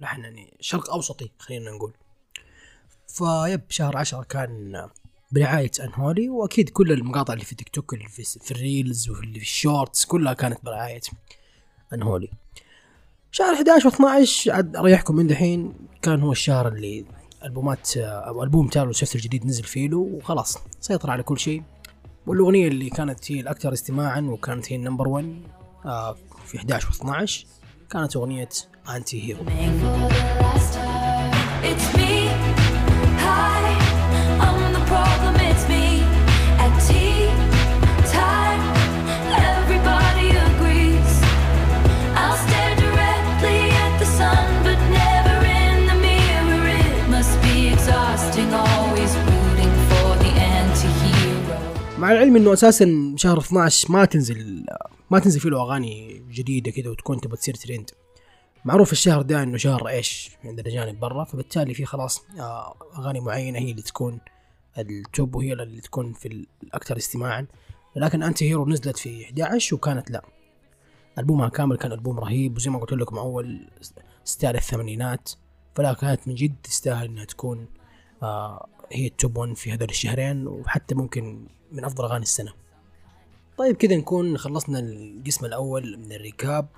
لحن 0.00 0.24
يعني 0.24 0.56
شرق 0.60 0.90
أوسطي 0.90 1.30
خلينا 1.38 1.70
نقول. 1.70 1.92
فيب 3.08 3.60
شهر 3.68 3.96
عشرة 3.96 4.22
كان 4.22 4.88
برعاية 5.32 5.70
Unholy 5.80 6.28
وأكيد 6.28 6.68
كل 6.70 6.92
المقاطع 6.92 7.32
اللي 7.32 7.44
في 7.44 7.54
تيك 7.54 7.68
توك 7.68 7.94
اللي 7.94 8.08
في, 8.08 8.24
في 8.24 8.50
ال 8.50 8.60
reels 8.60 9.08
واللي 9.08 9.38
في 9.38 9.44
ال 9.44 9.53
shorts 9.53 10.04
كلها 10.04 10.32
كانت 10.32 10.58
برعاية 10.64 11.00
Unholy 11.94 12.30
شهر 13.30 13.54
11 13.54 13.90
و12 13.90 14.48
عاد 14.48 14.76
أريحكم 14.76 15.16
من 15.16 15.26
دحين 15.26 15.72
كان 16.02 16.20
هو 16.20 16.32
الشهر 16.32 16.68
اللي 16.68 17.04
ألبومات 17.44 17.96
أو 17.96 18.42
ألبوم 18.42 18.68
تايلور 18.68 18.92
سويفت 18.92 19.14
الجديد 19.16 19.46
نزل 19.46 19.64
فيه 19.64 19.88
له 19.88 19.98
وخلاص 19.98 20.58
سيطر 20.80 21.10
على 21.10 21.22
كل 21.22 21.38
شيء. 21.38 21.62
والأغنية 22.26 22.68
اللي 22.68 22.90
كانت 22.90 23.32
هي 23.32 23.40
الأكثر 23.40 23.72
استماعا 23.72 24.20
وكانت 24.20 24.72
هي 24.72 24.76
ال 24.76 24.81
number 24.81 25.08
1 25.08 25.42
آه 25.86 26.16
في 26.46 26.56
11 26.58 26.88
و12 26.90 27.32
كانت 27.90 28.16
أغنية 28.16 28.48
Anti-Hero 28.96 29.44
العلم 52.18 52.36
إنه 52.36 52.52
أساسا 52.52 53.14
شهر 53.16 53.38
12 53.38 53.92
ما 53.92 54.04
تنزل 54.04 54.64
ما 55.10 55.18
تنزل 55.18 55.40
فيه 55.40 55.50
له 55.50 55.62
أغاني 55.62 56.22
جديدة 56.30 56.70
كذا 56.70 56.90
وتكون 56.90 57.20
تبى 57.20 57.36
تصير 57.36 57.54
ترند 57.54 57.90
معروف 58.64 58.92
الشهر 58.92 59.22
ده 59.22 59.42
إنه 59.42 59.56
شهر 59.56 59.88
إيش؟ 59.88 60.30
عند 60.44 60.58
الاجانب 60.58 61.00
برا 61.00 61.24
فبالتالي 61.24 61.74
في 61.74 61.84
خلاص 61.84 62.24
آه، 62.38 62.74
أغاني 62.98 63.20
معينة 63.20 63.58
هي 63.58 63.70
اللي 63.70 63.82
تكون 63.82 64.20
ال 64.78 64.92
top 64.92 65.34
وهي 65.34 65.52
اللي 65.52 65.80
تكون 65.80 66.12
في 66.12 66.46
الاكثر 66.62 66.96
استماعا. 66.96 67.46
لكن 67.96 68.22
Anti-Hero 68.22 68.66
نزلت 68.68 68.98
في 68.98 69.24
11 69.24 69.76
وكانت 69.76 70.10
لا. 70.10 70.22
ألبومها 71.18 71.48
كامل 71.48 71.76
كان 71.76 71.92
ألبوم 71.92 72.18
رهيب 72.20 72.56
وزي 72.56 72.70
ما 72.70 72.78
قلت 72.78 72.92
لكم 72.92 73.18
أول 73.18 73.70
style 74.24 74.56
الثمانينات 74.56 75.30
فلا 75.74 75.92
كانت 75.92 76.28
من 76.28 76.34
جد 76.34 76.54
تستاهل 76.62 77.06
إنها 77.06 77.24
تكون 77.24 77.66
آه 78.22 78.68
هي 78.92 79.06
ال 79.06 79.13
top 79.13 79.36
1 79.36 79.52
في 79.54 79.72
هذول 79.72 79.88
الشهرين 79.88 80.46
وحتى 80.46 80.94
ممكن 80.94 81.48
من 81.72 81.84
أفضل 81.84 82.04
أغاني 82.04 82.22
السنة. 82.22 82.52
طيب 83.58 83.76
كذا 83.76 83.96
نكون 83.96 84.38
خلصنا 84.38 84.78
القسم 84.78 85.44
الأول 85.46 85.96
من 85.98 86.12
ال 86.12 86.21
recap 86.21 86.68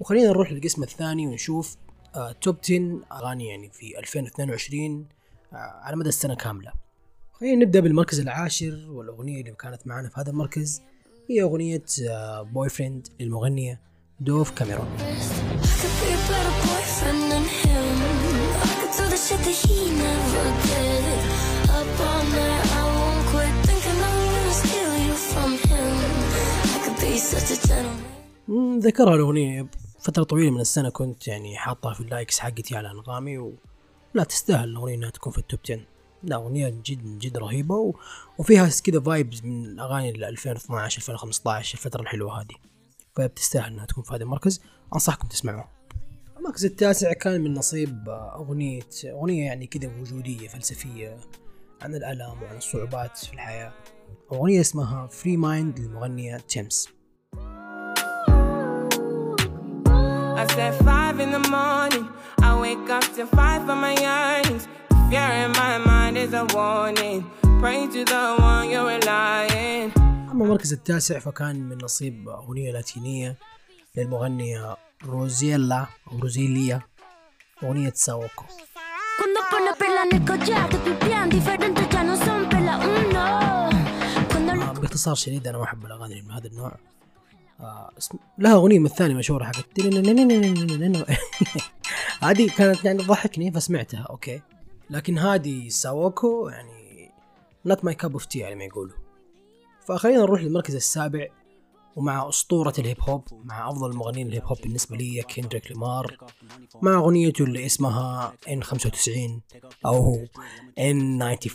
وخلينا 0.00 0.28
نروح 0.28 0.52
للقسم 0.52 0.82
الثاني 0.82 1.26
ونشوف 1.26 1.76
آه 2.14 2.32
top 2.32 2.56
10 2.64 3.00
أغاني 3.12 3.48
يعني 3.48 3.70
في 3.70 3.98
2022 3.98 5.06
آه 5.52 5.56
على 5.56 5.96
مدى 5.96 6.08
السنة 6.08 6.34
كاملة. 6.34 6.72
خلينا 7.32 7.64
نبدأ 7.64 7.80
بالمركز 7.80 8.20
العاشر 8.20 8.86
والأغنية 8.90 9.40
اللي 9.40 9.52
كانت 9.52 9.86
معنا 9.86 10.08
في 10.08 10.20
هذا 10.20 10.30
المركز 10.30 10.82
هي 11.30 11.42
أغنية 11.42 11.82
Boyfriend 12.42 13.08
للمغنية 13.20 13.80
دوف 14.20 14.50
كاميرون. 14.50 14.86
ذكرها 28.78 29.14
الأغنية 29.14 29.66
فترة 30.00 30.22
طويلة 30.22 30.50
من 30.50 30.60
السنة 30.60 30.90
كنت 30.90 31.28
يعني 31.28 31.56
حاطها 31.56 31.94
في 31.94 32.00
ال 32.00 32.06
likes 32.06 32.38
حقتي 32.38 32.76
على 32.76 32.90
أنغامي 32.90 33.38
ولا 33.38 34.24
تستاهل 34.28 34.68
الأغنية 34.68 34.94
إنها 34.94 35.10
تكون 35.10 35.32
في 35.32 35.38
ال 35.38 35.44
top 35.44 35.60
10 35.64 35.80
لا 36.22 36.36
أغنية 36.36 36.68
جد 36.68 37.18
جد 37.18 37.36
رهيبة 37.36 37.74
و... 37.74 37.94
وفيها 38.38 38.70
كذا 38.84 39.00
vibes 39.00 39.42
من 39.44 39.80
أغاني 39.80 40.10
ال 40.10 40.24
2012 40.24 40.98
2015 40.98 41.74
الفترة 41.74 42.00
الحلوة 42.00 42.40
هذه. 42.40 42.54
فبتستاهل 43.14 43.72
إنها 43.72 43.86
تكون 43.86 44.04
في 44.04 44.14
هذا 44.14 44.22
المركز. 44.22 44.60
أنصحكم 44.94 45.28
تسمعوها 45.28 45.68
المركز 46.38 46.64
التاسع 46.64 47.12
كان 47.12 47.40
من 47.40 47.54
نصيب 47.54 48.08
أغنية 48.08 48.88
أغنية 49.04 49.44
يعني 49.44 49.66
كذا 49.66 49.90
وجودية 50.00 50.48
فلسفية 50.48 51.16
عن 51.82 51.94
الألم 51.94 52.42
وعن 52.42 52.56
الصعوبات 52.56 53.18
في 53.18 53.32
الحياة. 53.32 53.72
أغنية 54.32 54.60
اسمها 54.60 55.06
Free 55.06 55.36
Mind 55.36 55.80
للمغنية 55.80 56.36
تيمس 56.36 56.95
I 60.38 60.46
said 60.54 60.74
five 60.84 61.18
in 61.24 61.30
the 61.32 61.44
morning. 61.48 62.04
I 62.42 62.50
wake 62.60 62.90
up 62.90 63.04
to 63.16 63.24
five 63.26 63.60
for 63.66 63.74
my 63.74 63.94
earnings. 64.20 64.68
Fear 65.08 65.30
in 65.44 65.50
my 65.62 65.78
mind 65.78 66.18
is 66.18 66.34
a 66.34 66.44
warning. 66.56 67.24
Pray 67.62 67.86
to 67.94 68.04
the 68.04 68.22
one 68.38 68.68
you're 68.70 68.86
relying. 68.86 69.92
أما 70.30 70.44
المركز 70.44 70.72
التاسع 70.72 71.18
فكان 71.18 71.68
من 71.68 71.78
نصيب 71.82 72.28
أغنية 72.28 72.72
لاتينية 72.72 73.36
للمغنية 73.96 74.76
روزيلا 75.04 75.86
أو 76.12 76.18
روزيليا 76.18 76.80
أغنية 77.62 77.92
ساوكو 77.94 78.44
آه، 84.62 84.72
باختصار 84.72 85.14
شديد 85.14 85.46
أنا 85.46 85.58
ما 85.58 85.64
أحب 85.64 85.86
الأغاني 85.86 86.22
من 86.22 86.30
هذا 86.30 86.46
النوع 86.46 86.72
آه، 87.60 87.90
لها 88.38 88.54
أغنية 88.54 88.78
من 88.78 88.86
الثانية 88.86 89.14
مشهورة 89.14 89.44
حقت 89.44 89.80
هذه 92.20 92.50
كانت 92.56 92.84
يعني 92.84 92.98
تضحكني 92.98 93.52
فسمعتها 93.52 94.06
أوكي 94.10 94.42
لكن 94.90 95.18
هذه 95.18 95.68
ساوكو 95.68 96.48
يعني 96.48 97.12
not 97.68 97.76
my 97.76 97.92
cup 97.92 98.12
of 98.12 98.22
tea 98.22 98.36
يعني 98.36 98.54
ما 98.54 98.64
يقولوا 98.64 98.96
فخلينا 99.86 100.20
نروح 100.20 100.42
للمركز 100.42 100.74
السابع 100.74 101.26
ومع 101.96 102.28
أسطورة 102.28 102.74
الهيب 102.78 103.00
هوب 103.00 103.22
مع 103.44 103.70
أفضل 103.70 103.96
مغنيين 103.96 104.26
الهيب 104.26 104.44
هوب 104.44 104.58
بالنسبة 104.62 104.96
لي 104.96 105.22
كيندريك 105.22 105.70
ليمار 105.70 106.16
مع 106.82 106.94
أغنيته 106.94 107.44
اللي 107.44 107.66
اسمها 107.66 108.32
N95 108.48 109.10
أو 109.86 109.94
هو 109.94 110.24
N95 110.80 111.48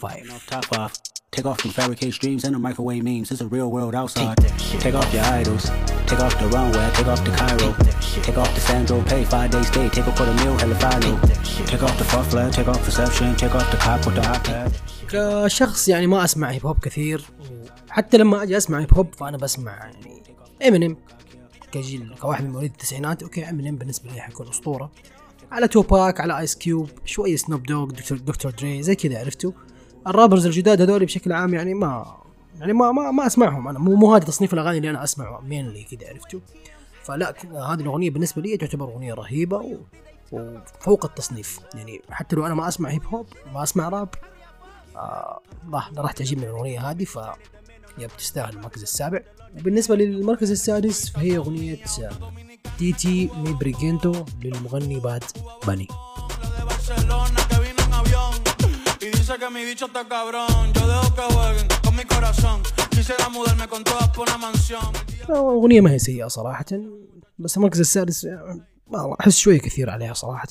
Top 0.52 0.66
five. 0.76 1.21
Take 1.32 1.46
off 1.46 1.62
from 1.62 1.72
fabricated 1.72 2.20
dreams 2.20 2.44
and 2.44 2.54
the 2.54 2.60
microwave 2.60 3.04
memes. 3.06 3.32
It's 3.32 3.40
a 3.40 3.48
real 3.48 3.72
world 3.72 3.96
outside. 3.96 4.36
Take 4.84 4.96
off 4.96 5.14
your 5.14 5.24
idols. 5.24 5.64
Take 6.06 6.20
off 6.20 6.38
the 6.42 6.48
runway. 6.50 6.86
Take 6.98 7.08
off 7.08 7.24
the 7.24 7.32
Cairo. 7.32 7.70
Take 8.28 8.38
off 8.38 8.54
the 8.54 8.60
Sandro. 8.60 9.02
Pay 9.04 9.24
five 9.24 9.50
days 9.50 9.68
stay. 9.68 9.88
Take 9.88 10.08
a 10.08 10.12
quarter 10.12 10.34
meal. 10.34 10.58
Hella 10.58 10.76
follow. 10.76 11.16
Take 11.72 11.84
off 11.84 11.98
the 11.98 12.04
fuck 12.04 12.26
flag. 12.26 12.52
Take 12.52 12.68
off 12.68 12.84
perception. 12.84 13.34
Take 13.38 13.56
off 13.56 13.72
the 13.72 13.78
cop 13.78 14.06
with 14.06 14.16
the 14.16 14.22
iPad. 14.22 14.72
كشخص 15.10 15.88
يعني 15.88 16.08
ما 16.08 16.24
اسمع 16.24 16.52
هيب 16.52 16.66
هوب 16.66 16.80
كثير 16.80 17.26
حتى 17.90 18.18
لما 18.18 18.44
أجي 18.44 18.58
اسمع 18.58 18.80
هيب 18.80 18.94
هوب 18.94 19.16
فانا 19.16 19.38
بسمع 19.38 19.72
يعني 19.72 20.24
امينيم 20.68 20.98
كجيل 21.72 22.16
كواحد 22.22 22.44
من 22.44 22.52
مواليد 22.52 22.72
التسعينات 22.72 23.24
أوكي 23.24 23.50
امينيم 23.50 23.76
بالنسبة 23.76 24.12
لي 24.12 24.22
حيكون 24.22 24.48
اسطوره 24.48 24.92
على 25.52 25.68
توباك 25.68 26.22
على 26.22 26.40
ايس 26.40 26.56
كيوب 26.56 26.90
شوية 27.06 27.36
سنوب 27.36 27.64
دوغ 27.64 27.86
دكتور, 27.86 28.18
دكتور 28.18 28.52
دري 28.52 28.84
زي 28.84 28.96
كذا 28.96 29.20
عرفتوا 29.20 29.52
ال 30.08 30.12
rappers 30.12 30.46
الجداد 30.46 30.82
هذول 30.82 31.06
بشكل 31.06 31.32
عام 31.32 31.54
يعني 31.54 31.74
ما 31.74 32.22
يعني 32.60 32.74
ما 32.74 32.92
ما, 32.92 33.12
ما 33.12 33.28
أسمعهم. 33.28 33.68
أنا 33.68 33.80
مو 33.80 33.96
مو 33.96 34.16
هذا 34.16 34.26
تصنيف 34.26 34.54
الأغاني 34.54 34.78
اللي 34.78 34.90
أنا 34.90 35.04
أسمعه 35.04 35.42
mainly 35.42 35.84
كذا 35.84 36.10
عرفتوا؟ 36.10 36.40
فلا 37.04 37.34
هذه 37.74 37.82
الأغنية 37.82 38.10
بالنسبة 38.10 38.42
لي 38.42 38.58
تعتبر 38.58 38.86
أغنية 38.86 39.14
رهيبة 39.14 39.58
و 39.58 39.78
وفوق 40.32 41.06
التصنيف. 41.06 41.60
يعني 41.74 42.02
حتى 42.10 42.36
لو 42.36 42.46
أنا 42.46 42.54
ما 42.54 42.68
أسمع 42.68 42.90
هيب 42.90 43.06
هوب 43.06 43.26
ما 43.54 43.64
أسمع 43.64 43.90
راب 43.90 44.10
راح 45.74 45.92
راح 45.98 46.12
تعجبني 46.12 46.46
الأغنية 46.46 46.90
هذه 46.90 47.04
ف 47.04 47.20
yep 47.98 48.10
تستاهل 48.18 48.54
المركز 48.54 48.82
السابع. 48.82 49.22
وبالنسبة 49.60 49.96
للمركز 49.96 50.52
السادس 50.52 51.10
فهي 51.10 51.38
أغنية 51.38 51.78
Tití 52.80 53.30
Me 53.38 53.54
Preguntó 53.54 54.26
للمغني 54.44 55.00
باد 55.00 55.24
باني. 55.68 55.88
Dice 59.22 59.38
que 59.38 59.50
mi 59.56 59.64
bicho 59.70 59.86
está 59.86 60.04
cabrón. 60.16 60.74
Yo 60.76 60.84
dejo 60.92 61.08
que 61.18 61.26
jueguen 61.36 61.68
con 61.84 61.94
mi 61.96 62.06
corazón. 62.14 62.58
Quisiera 62.90 63.30
mudarme 63.30 63.68
con 63.68 63.84
todas 63.84 64.08
por 64.16 64.28
una 64.28 64.38
mansión. 64.38 64.92
أغنية 65.30 65.82
ما 65.82 65.92
هي 65.92 66.00
سيئه 66.00 66.28
صراحة 66.28 66.66
بس 67.40 67.58
المركز 67.58 67.80
السادس 67.80 68.28
ما 68.88 69.16
أحس 69.20 69.38
شوية 69.38 69.60
كثير 69.60 69.90
عليها 69.90 70.14
صراحة 70.14 70.48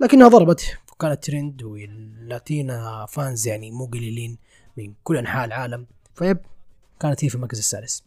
لكنها 0.00 0.28
ضربت 0.28 0.78
وكانت 0.92 1.24
ترند 1.24 1.62
وال 1.62 1.98
Latina 1.98 3.06
fans 3.08 3.46
يعني 3.46 3.70
مو 3.70 3.86
قليلين 3.86 4.38
من 4.76 4.94
كل 5.04 5.16
أنحاء 5.16 5.44
العالم 5.44 5.86
ف 6.14 6.20
yep 6.20 6.38
كانت 7.00 7.24
هي 7.24 7.28
في 7.28 7.34
المركز 7.34 7.58
السادس 7.58 8.04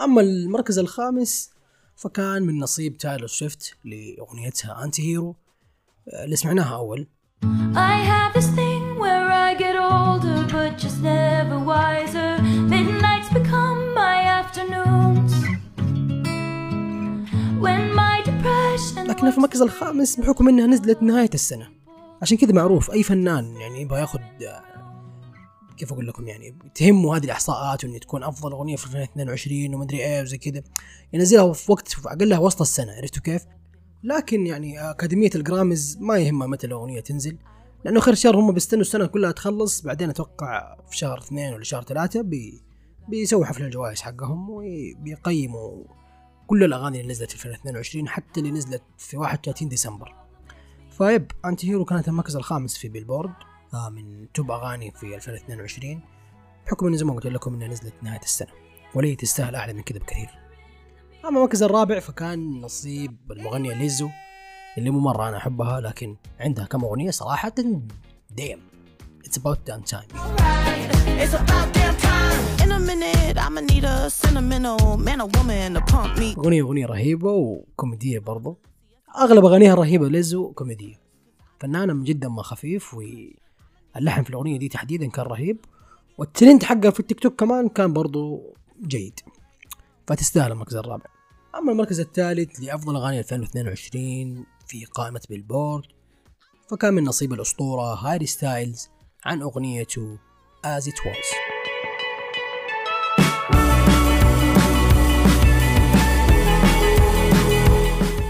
أما 0.00 0.20
المركز 0.20 0.78
الخامس 0.78 1.50
فكان 1.96 2.42
من 2.42 2.58
نصيب 2.58 2.96
تايلور 2.96 3.28
سويفت 3.28 3.74
لأغنيتها 3.84 4.84
Anti-Hero 4.84 5.36
اللي 6.24 6.36
سمعناها 6.36 6.76
أول 6.76 7.06
I 7.74 7.96
have 8.10 8.32
this 8.34 8.48
thing 8.56 8.69
get 9.60 9.76
older, 9.76 10.38
but 10.54 10.72
just 10.84 10.98
never 11.02 11.58
wiser. 11.72 12.30
Midnights 12.74 13.28
become 13.38 13.78
my 14.02 14.18
afternoons. 14.38 15.32
When 17.64 17.82
my 17.94 18.16
depression 18.24 19.06
لكنها 19.08 19.30
في 19.30 19.36
المركز 19.36 19.62
الخامس 19.62 20.20
بحكم 20.20 20.48
إنها 20.48 20.66
نزلت 20.66 21.02
نهاية 21.02 21.30
السنة 21.34 21.68
عشان 22.22 22.36
كذا 22.36 22.52
معروف 22.52 22.90
أي 22.90 23.02
فنان 23.02 23.56
يعني 23.56 23.80
يبغى 23.80 24.00
ياخذ 24.00 24.18
كيف 25.76 25.92
أقول 25.92 26.06
لكم 26.06 26.28
يعني 26.28 26.54
تهمه 26.74 27.16
هذه 27.16 27.24
الإحصاءات 27.24 27.84
وان 27.84 28.00
تكون 28.00 28.22
أفضل 28.22 28.52
أغنية 28.52 28.76
في 28.76 28.86
2022 28.86 29.74
ومدري 29.74 29.98
إيه 29.98 30.22
وزي 30.22 30.38
كذا 30.38 30.62
ينزلها 31.12 31.52
في 31.52 31.72
وقت 31.72 31.96
أقلها 32.06 32.38
وسط 32.38 32.60
السنة 32.60 32.92
عرفتوا 32.92 33.22
كيف؟ 33.22 33.42
لكن 34.02 34.46
يعني 34.46 34.90
أكاديمية 34.90 35.30
الجرامز 35.34 35.98
ما 36.00 36.18
يهمها 36.18 36.46
متى 36.46 36.66
الأغنية 36.66 37.00
تنزل 37.00 37.36
لأنه 37.84 38.00
خير 38.00 38.14
شر 38.14 38.36
هم 38.36 38.52
بيستنوا 38.52 38.80
السنة 38.80 39.06
كلها 39.06 39.32
تخلص 39.32 39.80
بعدين 39.80 40.10
أتوقع 40.10 40.76
في 40.90 40.96
شهر 40.96 41.18
اثنين 41.18 41.54
ولا 41.54 41.64
شهر 41.64 41.82
ثلاثة 41.82 42.22
بي 42.22 42.62
بيسووا 43.08 43.44
حفل 43.44 43.62
الجوائز 43.64 44.00
حقهم 44.00 44.50
وبيقيموا 44.50 45.84
كل 46.46 46.64
الأغاني 46.64 47.00
اللي 47.00 47.12
نزلت 47.12 47.30
في 47.30 47.46
2022 47.46 48.08
حتى 48.08 48.40
اللي 48.40 48.50
نزلت 48.50 48.82
في 48.98 49.16
31 49.16 49.68
ديسمبر. 49.68 50.14
ف 50.90 51.32
yep 51.44 51.70
Anti-Hero 51.70 51.84
كانت 51.84 52.08
المركز 52.08 52.36
الخامس 52.36 52.78
في 52.78 52.88
بيلبورد 52.88 53.32
آه 53.74 53.88
من 53.88 54.32
top 54.32 54.50
أغاني 54.50 54.90
في 54.90 55.14
2022 55.16 56.00
بحكم 56.66 56.86
انه 56.86 56.96
زي 56.96 57.04
ما 57.04 57.14
قلت 57.14 57.26
لكم 57.26 57.54
إنها 57.54 57.68
نزلت 57.68 57.94
نهاية 58.02 58.20
السنة 58.20 58.48
ولا 58.94 59.16
تستاهل 59.16 59.54
أعلى 59.54 59.72
من 59.72 59.82
كذا 59.82 59.98
بكثير. 59.98 60.28
أما 61.24 61.28
المركز 61.38 61.62
الرابع 61.62 61.98
فكان 61.98 62.60
نصيب 62.60 63.16
المغنية 63.30 63.74
ليزو 63.74 64.08
اللي 64.78 64.90
مو 64.90 65.00
مرة 65.00 65.28
أنا 65.28 65.36
أحبها 65.36 65.80
لكن 65.80 66.16
عندها 66.40 66.64
كم 66.64 66.84
أغنية 66.84 67.10
صراحة 67.10 67.52
damn 68.30 68.60
It's 69.24 69.36
about 69.36 69.58
damn 69.68 69.82
time. 69.94 70.10
It's 71.22 71.34
about 71.42 71.68
damn 71.76 71.96
time. 72.08 72.42
In 72.64 72.70
a 72.72 72.80
minute, 72.90 73.36
I'ma 73.46 73.60
need 73.70 73.84
a 73.84 74.10
sentimental 74.22 74.96
man 75.06 75.20
or 75.24 75.28
woman 75.36 75.74
to 75.74 75.80
pump 75.92 76.18
me. 76.18 76.34
أغنية 76.38 76.62
أغنية 76.62 76.86
رهيبة 76.86 77.30
وكوميدية 77.32 78.18
برضو. 78.18 78.58
أغلب 79.18 79.44
أغانيها 79.44 79.74
رهيبة 79.74 80.08
ليزو 80.08 80.52
كوميدية 80.52 80.94
فنانة 81.60 81.92
من 81.92 82.04
جد 82.04 82.28
دمها 82.28 82.42
خفيف 82.42 82.94
واللحن 82.94 84.22
في 84.22 84.30
الأغنية 84.30 84.58
دي 84.58 84.68
تحديدا 84.68 85.06
كان 85.10 85.24
رهيب. 85.26 85.58
والترند 86.18 86.62
حقها 86.62 86.90
في 86.90 87.00
التيك 87.00 87.20
توك 87.20 87.40
كمان 87.40 87.68
كان 87.68 87.92
برضو 87.92 88.54
جيد. 88.86 89.20
فتستاهل 90.06 90.52
المركز 90.52 90.76
الرابع. 90.76 91.06
أما 91.54 91.72
المركز 91.72 92.00
الثالث 92.00 92.60
لأفضل 92.60 92.96
أغاني 92.96 93.18
2022 93.18 94.46
في 94.70 94.84
قائمة 94.84 95.20
بيلبورد 95.28 95.84
فكان 96.70 96.94
من 96.94 97.04
نصيب 97.04 97.32
الأسطورة 97.32 97.94
هاري 97.94 98.26
ستايلز 98.26 98.88
عن 99.24 99.42
أغنيته 99.42 100.18
As 100.66 100.84
It 100.84 100.98
Was. 101.06 101.26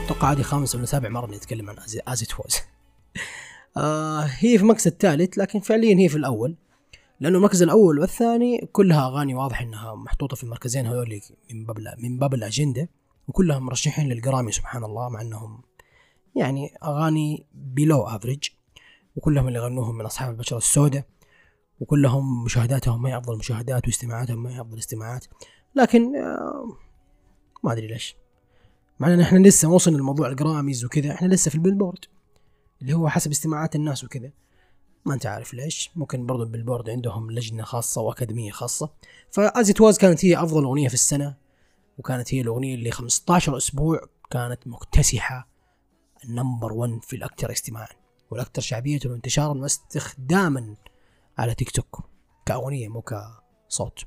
أتوقع 0.05 0.33
هذه 0.33 0.42
خامس 0.42 0.74
ولا 0.74 0.85
سابع 0.85 1.09
مرة 1.09 1.26
نتكلم 1.26 1.70
عن 1.70 1.76
As 1.79 2.23
It 2.23 2.40
Was 2.40 2.57
هي 4.24 4.59
في 4.59 4.62
المركز 4.62 4.87
الثالث 4.87 5.38
لكن 5.38 5.61
فعليا 5.61 5.98
هي 5.98 6.09
في 6.09 6.16
الأول. 6.16 6.57
لأنه 7.20 7.37
المركز 7.37 7.62
الأول 7.62 7.98
والثاني 7.98 8.68
كلها 8.72 9.07
أغاني 9.07 9.35
واضح 9.35 9.61
إنها 9.61 9.94
محطوطة 9.94 10.37
في 10.37 10.44
المركزين 10.44 10.87
هذول 10.87 11.20
من 11.50 11.66
باب 11.66 11.79
من 11.98 12.18
باب 12.18 12.35
الأجندة 12.35 12.88
وكلها 13.29 13.59
مرشحين 13.59 14.09
للجرامي 14.09 14.53
سبحان 14.53 14.85
الله 14.85 15.09
مع 15.09 15.20
إنهم 15.20 15.69
يعني 16.37 16.75
أغاني 16.85 17.47
below 17.55 18.03
average 18.03 18.49
وكلهم 19.16 19.49
اللي 19.49 19.59
غنوهم 19.59 19.99
من 19.99 20.05
أصحاب 20.05 20.31
البشرة 20.31 20.57
السوداء 20.57 21.05
وكلهم 21.81 22.45
مشاهداتهم 22.45 23.03
ما 23.03 23.09
هي 23.09 23.19
أفضل 23.19 23.38
مشاهدات 23.38 23.87
واستماعاتهم 23.87 24.43
ما 24.43 24.51
هي 24.51 24.61
أفضل 24.61 24.79
استماعات. 24.79 25.27
لكن 25.75 26.16
آه، 26.16 26.77
ما 27.64 27.73
أدري 27.73 27.87
ليش. 27.87 28.16
مع 29.01 29.14
إن 29.14 29.21
إحنا 29.21 29.38
لسه 29.38 29.69
ما 29.69 29.75
وصلنا 29.75 29.97
لموضوع 29.97 30.29
الجراميز 30.29 30.85
وكذا 30.85 31.12
إحنا 31.12 31.27
لسه 31.27 31.49
في 31.49 31.55
البيلبورد 31.55 32.05
اللي 32.83 32.95
هو 32.95 33.09
حسب 33.09 33.31
استماعات 33.31 33.77
الناس 33.77 34.05
وكذا. 34.05 34.31
ما 35.05 35.14
أنت 35.14 35.27
عارف 35.27 35.55
ليش. 35.55 35.90
ممكن 35.97 36.27
برضو 36.27 36.43
البيلبورد 36.43 36.90
عندهم 36.90 37.31
لجنة 37.31 37.62
خاصة 37.62 38.01
وأكاديمية 38.01 38.51
خاصة. 38.51 38.90
ف 39.31 39.40
As 39.40 39.61
It 39.61 39.81
Was 39.81 39.99
كانت 39.99 40.25
هي 40.25 40.43
أفضل 40.43 40.64
أغنية 40.64 40.88
في 40.88 40.95
السنة 40.95 41.37
وكانت 41.99 42.35
هي 42.35 42.40
الأغنية 42.40 42.75
اللي 42.75 42.90
15 42.90 43.57
أسبوع 43.57 44.01
كانت 44.31 44.66
مكتسحة. 44.66 45.50
ال 46.25 46.31
number 46.31 46.73
1 46.72 46.98
في 47.02 47.16
الاكثر 47.16 47.52
استماعا 47.52 47.88
والاكثر 48.30 48.62
شعبية 48.62 49.00
وانتشارا 49.06 49.59
واستخداما 49.59 50.76
على 51.38 51.54
تيك 51.54 51.70
توك 51.70 52.00
كأغنية 52.46 52.88
مو 52.88 53.02
كصوت. 53.02 54.04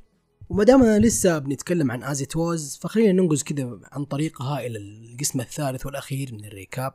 وما 0.49 0.63
دامنا 0.63 0.99
لسه 0.99 1.39
بنتكلم 1.39 1.91
عن 1.91 2.04
As 2.04 2.22
It 2.22 2.36
Was 2.36 2.80
فخلينا 2.82 3.12
ننقز 3.12 3.43
كذا 3.43 3.80
عن 3.91 4.06
طريقها 4.06 4.60
إلى 4.60 4.78
القسم 4.78 5.39
الثالث 5.41 5.86
والأخير 5.86 6.34
من 6.34 6.45
ال 6.46 6.54
recap 6.54 6.94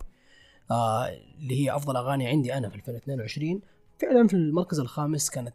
آه 0.71 1.09
اللي 1.09 1.65
هي 1.65 1.77
أفضل 1.77 1.97
أغاني 1.97 2.27
عندي 2.29 2.55
أنا 2.55 2.69
في 2.69 2.77
2022 2.77 3.61
فعلا 4.01 4.29
في 4.29 4.35
المركز 4.35 4.81
الخامس 4.81 5.31
كانت 5.31 5.55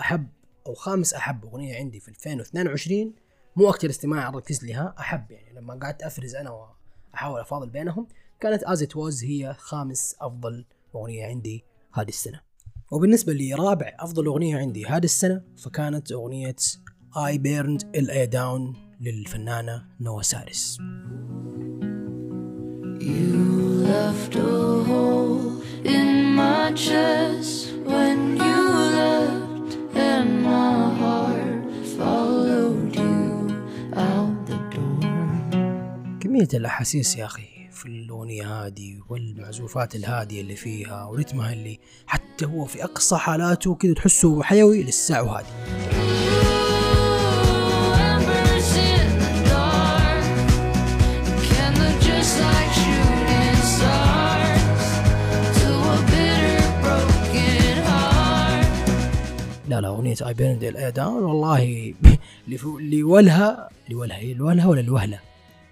أحب 0.00 0.28
أو 0.66 0.74
خامس 0.74 1.14
أحب 1.14 1.44
أغنية 1.44 1.76
عندي 1.76 2.00
في 2.00 2.08
2022 2.08 3.14
مو 3.56 3.70
أكثر 3.70 3.90
استماع 3.90 4.30
ركز 4.30 4.64
لها 4.64 4.94
أحب 4.98 5.30
يعني 5.30 5.60
لما 5.60 5.74
قعدت 5.74 6.02
أفرز 6.02 6.34
أنا 6.34 6.50
وأحاول 6.50 7.40
أفاضل 7.40 7.70
بينهم. 7.70 8.08
كانت 8.40 8.62
As 8.64 8.82
It 8.82 8.96
Was 8.96 9.24
هي 9.24 9.54
خامس 9.58 10.14
أفضل 10.20 10.64
أغنية 10.94 11.26
عندي 11.26 11.64
هذه 11.94 12.08
السنة. 12.08 12.40
وبالنسبة 12.90 13.32
لرابع 13.32 13.96
أفضل 13.98 14.26
أغنية 14.26 14.56
عندي 14.56 14.86
هذه 14.86 15.04
السنة 15.04 15.42
فكانت 15.56 16.12
أغنية 16.12 16.56
I 17.14 17.38
burned 17.38 17.82
LA 17.96 18.26
down 18.32 18.76
للفنانة 19.00 19.84
نوا 20.00 20.22
سارس. 20.22 20.78
Left 23.88 24.34
a 24.36 24.84
hole 24.88 25.62
in 25.84 26.34
my 26.40 26.72
chest 26.86 27.72
when 27.92 28.18
you 28.46 28.60
left, 29.00 29.70
and 30.10 30.28
my 30.42 30.78
heart 31.00 31.64
followed 31.96 32.94
you 32.96 33.22
out 33.96 34.46
the 34.46 34.58
door. 34.74 36.20
كمية 36.20 36.48
الأحاسيس 36.54 37.16
يا 37.16 37.24
أخي. 37.24 37.57
في 37.78 37.86
الأغنية 37.86 38.66
هذه 38.66 39.00
والمعزوفات 39.08 39.94
الهادية 39.94 40.40
اللي 40.40 40.56
فيها 40.56 41.04
ورتمها 41.04 41.52
اللي 41.52 41.78
حتى 42.06 42.46
هو 42.46 42.64
في 42.64 42.84
أقصى 42.84 43.16
حالاته 43.16 43.74
كذا 43.74 43.94
تحسه 43.94 44.42
حيوي 44.42 44.82
للساعة 44.82 45.38
هذه. 45.38 45.46
لا 59.68 59.80
لا 59.80 60.14
I 60.14 60.32
burned 60.32 60.62
LA 60.74 60.96
down 60.96 61.22
والله 61.22 61.94
لولها 62.92 63.68
لولها 63.90 64.16
هي 64.16 64.34
لولها 64.34 64.66
ولا 64.66 64.80
لوهلة 64.80 65.20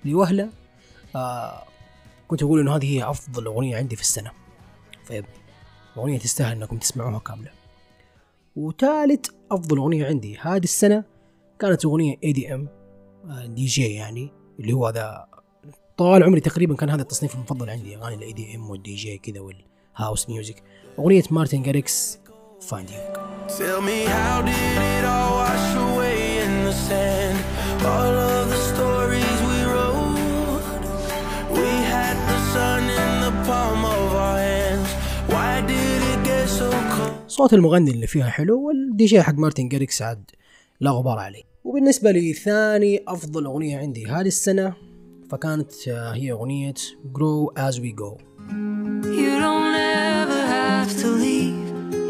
لوهلة 0.04 0.48
آه 1.16 1.62
كنت 2.28 2.42
أقول 2.42 2.60
إنه 2.60 2.76
هذه 2.76 2.96
هي 2.96 3.10
أفضل 3.10 3.46
أغنية 3.46 3.76
عندي 3.76 3.96
في 3.96 4.02
السنة. 4.02 4.30
فأغنية 5.04 6.18
تستاهل 6.18 6.56
إنكم 6.56 6.78
تسمعوها 6.78 7.18
كاملة. 7.18 7.50
وثالث 8.56 9.26
أفضل 9.50 9.78
أغنية 9.78 10.06
عندي 10.06 10.38
هذه 10.38 10.64
السنة 10.64 11.04
كانت 11.58 11.84
أغنية 11.84 12.16
EDM 12.24 12.68
DJ 13.44 13.94
يعني 13.94 14.32
اللي 14.60 14.72
هو 14.72 14.90
ذا 14.90 15.26
طوال 15.96 16.22
عمري 16.22 16.40
تقريبا 16.40 16.76
كان 16.76 16.90
هذا 16.90 17.02
التصنيف 17.02 17.34
المفضل 17.34 17.70
عندي 17.70 17.96
أغاني 17.96 18.14
ال 18.14 18.32
EDM 18.32 18.70
وال 18.70 18.94
DJ 18.94 19.18
كذا 19.18 19.40
وال 19.40 19.65
house 19.65 20.28
music 20.28 20.62
أغنية 20.98 21.22
مارتن 21.30 21.62
جاريكس 21.62 22.18
You 22.72 22.78
Tell 23.58 23.80
me 23.80 24.04
how 24.04 24.42
did 24.42 24.76
it 24.94 25.04
all 25.04 25.36
wash 25.40 25.70
away 25.86 26.18
in 26.44 26.64
the 26.64 26.72
sand? 26.86 27.38
All 27.84 28.16
of 28.32 28.48
the 28.50 28.60
stories 28.68 28.95
صوت 37.28 37.54
المغني 37.54 37.90
اللي 37.90 38.06
فيها 38.06 38.30
حلو 38.30 38.60
والدي 38.66 39.04
جي 39.04 39.22
حق 39.22 39.34
مارتن 39.34 39.68
جاريكس 39.68 40.02
عاد 40.02 40.30
لا 40.80 40.90
غبار 40.90 41.18
عليه 41.18 41.42
وبالنسبة 41.64 42.10
لي 42.10 42.32
ثاني 42.32 43.02
أفضل 43.08 43.44
أغنية 43.44 43.78
عندي 43.78 44.06
هذه 44.06 44.26
السنة 44.26 44.74
فكانت 45.30 45.88
آه، 45.88 46.12
هي 46.14 46.32
أغنية 46.32 46.74
Grow 47.14 47.50
As 47.58 47.74
We 47.74 47.92
Go 48.00 48.18
You 49.20 49.32
don't 49.46 49.74
ever 49.74 50.42
have 50.58 50.90
to 51.02 51.08
leave 51.24 51.66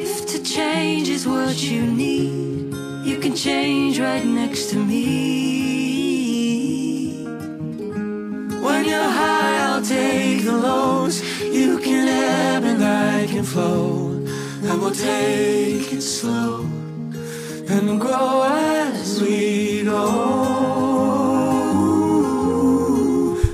if 0.07 0.27
to 0.33 0.39
change 0.57 1.09
is 1.17 1.25
what 1.27 1.57
you 1.71 1.83
need. 2.03 2.75
You 3.09 3.17
can 3.25 3.35
change 3.49 3.95
right 4.07 4.27
next 4.43 4.63
to 4.71 4.77
me. 4.91 5.07
When 8.67 8.83
you're 8.91 9.13
high, 9.23 9.57
I'll 9.67 9.87
take 9.99 10.41
the 10.51 10.57
lows. 10.69 11.17
You 11.61 11.71
can 11.85 12.05
ebb 12.09 12.65
and 12.73 12.83
I 12.85 13.27
can 13.33 13.45
flow. 13.45 14.16
And 14.69 14.81
we'll 14.83 14.91
take 14.91 15.93
it 15.93 16.03
slow 16.03 16.67
and 17.75 18.01
grow 18.01 18.43
as 18.43 19.23
we 19.23 19.85
go. 19.85 20.03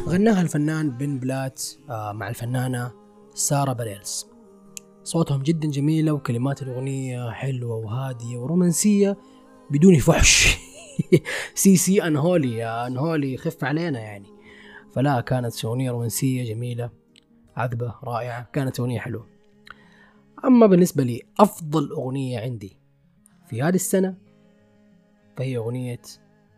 غناها 0.08 0.42
الفنان 0.42 0.90
بن 0.90 1.18
بلات 1.18 1.62
آه، 1.90 2.12
مع 2.12 2.28
الفنانة 2.28 2.92
سارة 3.34 3.72
باريلز 3.72 4.26
صوتهم 5.04 5.42
جدا 5.42 5.70
جميلة 5.70 6.12
وكلمات 6.12 6.62
الأغنية 6.62 7.30
حلوة 7.30 7.76
وهادية 7.76 8.38
ورومانسية 8.38 9.16
بدون 9.70 9.98
فحش. 9.98 10.58
زي 11.54 11.76
زي 11.76 12.06
Unholy 12.06 12.64
Unholy 12.86 13.36
خف 13.36 13.64
علينا 13.64 14.00
يعني. 14.00 14.28
فلا 14.94 15.20
كانت 15.20 15.64
أغنية 15.64 15.90
رومانسية 15.90 16.54
جميلة 16.54 16.90
عذبة 17.56 17.94
رائعة 18.04 18.50
كانت 18.52 18.80
أغنية 18.80 18.98
حلوة. 19.00 19.31
أما 20.44 20.66
بالنسبة 20.66 21.02
لي 21.02 21.22
أفضل 21.40 21.90
أغنية 21.90 22.40
عندي 22.40 22.76
في 23.46 23.62
هذه 23.62 23.74
السنة 23.74 24.14
فهي 25.36 25.56
أغنية 25.56 26.02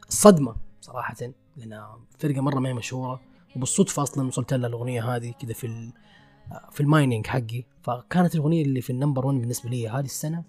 صدمة 0.09 0.57
صراحة 0.81 1.16
لأنها 1.57 1.99
فرقة 2.18 2.40
مرة 2.40 2.61
ما 2.61 2.68
هي 2.68 2.75
مشهورة 2.75 3.20
وبالصدفة 3.57 4.03
أصلا 4.03 4.29
وصلت 4.29 4.55
لها 4.55 4.68
الأغنية 4.68 5.14
هذه 5.16 5.31
كذا 5.31 5.53
في 5.53 5.92
في 6.70 6.81
ال 6.81 6.87
mining 6.87 7.27
حقي. 7.27 7.64
فكانت 7.83 8.35
الأغنية 8.35 8.62
اللي 8.62 8.81
في 8.81 8.90
ال 8.90 8.96
number 8.96 9.27
1 9.27 9.40
بالنسبة 9.40 9.70
لي 9.70 9.88
هذه 9.88 10.05
السنة 10.05 10.44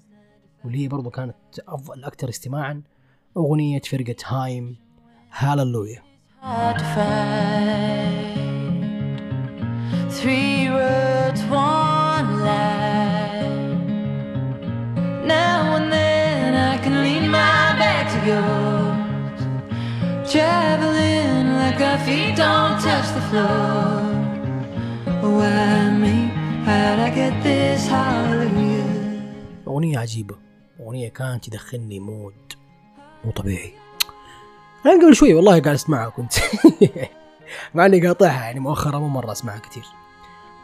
واللي 0.63 0.83
هي 0.83 0.87
برضو 0.87 1.09
كانت 1.09 1.35
أفضل 1.59 2.03
أكثر 2.03 2.29
استماعا 2.29 2.83
أغنية 3.37 3.81
فرقة 3.81 4.15
هايم 4.25 4.77
Hallelujah. 5.31 6.03
Three 10.17 10.69
roads, 10.69 11.14
feet 21.97 22.35
don't 22.35 22.75
touch 22.85 23.07
the 23.15 23.21
floor. 23.29 24.01
Why 25.21 25.89
me? 26.01 26.15
How'd 26.67 26.99
I 26.99 27.09
get 27.09 27.33
this 27.43 27.87
hallelujah? 27.87 28.85
أغنية 29.67 29.99
عجيبة 29.99 30.35
أغنية 30.79 31.09
كانت 31.09 31.49
تدخلني 31.49 31.99
مود 31.99 32.53
مو 33.25 33.31
طبيعي 33.31 33.73
أنا 34.85 35.03
قبل 35.05 35.15
شوي 35.15 35.33
والله 35.33 35.51
قاعد 35.51 35.75
أسمعها 35.75 36.09
كنت 36.09 36.33
مع 37.75 37.85
إني 37.85 38.07
قاطعها 38.07 38.43
يعني 38.43 38.59
مؤخرا 38.59 38.99
مو 38.99 39.07
مرة 39.07 39.31
أسمعها 39.31 39.59
كثير 39.59 39.83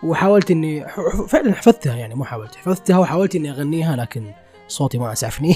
وحاولت 0.03 0.51
إني 0.51 0.87
فعلا 1.27 1.53
حفظتها 1.53 1.95
يعني 1.95 2.15
مو 2.15 2.23
حاولت 2.23 2.55
حفظتها 2.55 2.97
وحاولت 2.97 3.35
إني 3.35 3.51
أغنيها 3.51 3.95
لكن 3.95 4.31
صوتي 4.67 4.97
ما 4.97 5.11
أسعفني 5.11 5.55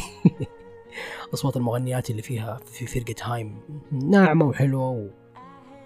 أصوات 1.34 1.58
المغنيات 1.58 2.10
اللي 2.10 2.22
فيها 2.22 2.60
في 2.72 2.88
فرقة 2.88 3.34
هايم 3.34 3.60
ناعمة 3.92 4.46
وحلوة. 4.46 5.25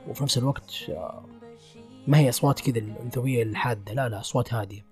وفي 0.09 0.23
نفس 0.23 0.37
الوقت 0.37 0.91
ما 2.07 2.17
هي 2.17 2.29
أصوات 2.29 2.59
كذا 2.59 2.77
الأنثوية 2.77 3.43
الحادة 3.43 3.93
لا 3.93 4.09
لا 4.09 4.19
أصوات 4.19 4.53
هادية. 4.53 4.85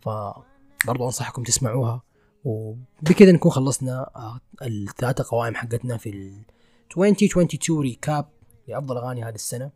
فبرضو 0.00 1.04
أنصحكم 1.04 1.42
تسمعوها. 1.42 2.02
وبكذا 2.44 3.32
نكون 3.32 3.52
خلصنا 3.52 4.10
آه، 4.16 4.40
الثلاثة 4.62 5.24
قوائم 5.30 5.54
حقتنا 5.54 5.96
في 5.96 6.10
ال 6.10 6.42
2022 6.90 7.80
recap 7.80 8.26
لأفضل 8.68 8.96
أغاني 8.96 9.24
هذه 9.24 9.34
السنة. 9.34 9.70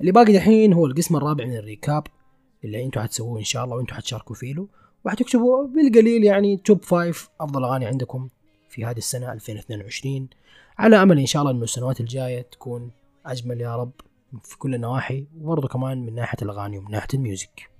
اللي 0.00 0.12
باقي 0.12 0.32
دحين 0.32 0.72
هو 0.72 0.86
القسم 0.86 1.16
الرابع 1.16 1.44
من 1.44 1.56
ال 1.56 1.64
recap 1.64 2.06
اللي 2.64 2.84
أنتوا 2.84 3.02
حتسووه 3.02 3.38
إن 3.38 3.44
شاء 3.44 3.64
الله 3.64 3.76
وأنتوا 3.76 3.96
حتشاركوا 3.96 4.36
فيه 4.36 4.54
له. 4.54 4.68
وحتكتبوا 5.04 5.66
بالقليل 5.66 6.24
يعني 6.24 6.56
top 6.56 6.82
five 6.82 7.28
أفضل 7.40 7.64
أغاني 7.64 7.86
عندكم 7.86 8.28
في 8.68 8.84
هذه 8.84 8.98
السنة 8.98 9.32
2022 9.32 10.28
على 10.78 11.02
أمل 11.02 11.18
إن 11.18 11.26
شاء 11.26 11.42
الله 11.42 11.52
إنه 11.52 11.64
السنوات 11.64 12.00
الجاية 12.00 12.42
تكون 12.42 12.90
أجمل 13.28 13.60
يا 13.60 13.76
رب 13.76 13.92
في 14.42 14.58
كل 14.58 14.74
النواحي 14.74 15.26
وبرضه 15.40 15.68
كمان 15.68 16.06
من 16.06 16.14
ناحية 16.14 16.38
الأغاني 16.42 16.78
ومن 16.78 16.90
ناحية 16.90 17.08
ال 17.14 17.22
music. 17.22 17.70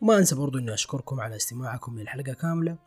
وما 0.00 0.18
أنسى 0.18 0.34
برضه 0.34 0.58
إني 0.58 0.74
أشكركم 0.74 1.20
على 1.20 1.36
استماعكم 1.36 1.98
للحلقة 1.98 2.32
كاملة. 2.32 2.78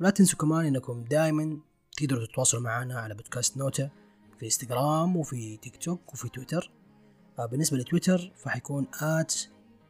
ولا 0.00 0.10
تنسوا 0.10 0.38
كمان 0.38 0.66
إنكم 0.66 1.04
دائما 1.04 1.58
تقدروا 1.96 2.26
تتواصلوا 2.26 2.62
معنا 2.62 3.00
على 3.00 3.14
بودكاست 3.14 3.56
نوتة 3.56 3.90
في 4.38 4.44
إنستغرام 4.44 5.16
وفي 5.16 5.56
تيك 5.56 5.76
توك 5.76 6.12
وفي 6.12 6.28
تويتر. 6.28 6.70
آه، 7.38 7.46
بالنسبة 7.46 7.76
لتويتر 7.76 8.32
فحيكون 8.36 8.86
at 8.94 9.32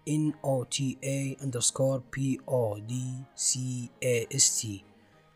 n 0.09 0.33
o 0.43 0.65
t 0.65 0.97
a 1.05 1.37
underscore 1.45 2.01
p 2.17 2.39
o 2.47 2.79
d 2.91 2.93
c 3.37 3.59
a 4.05 4.27
s 4.37 4.61
t 4.61 4.67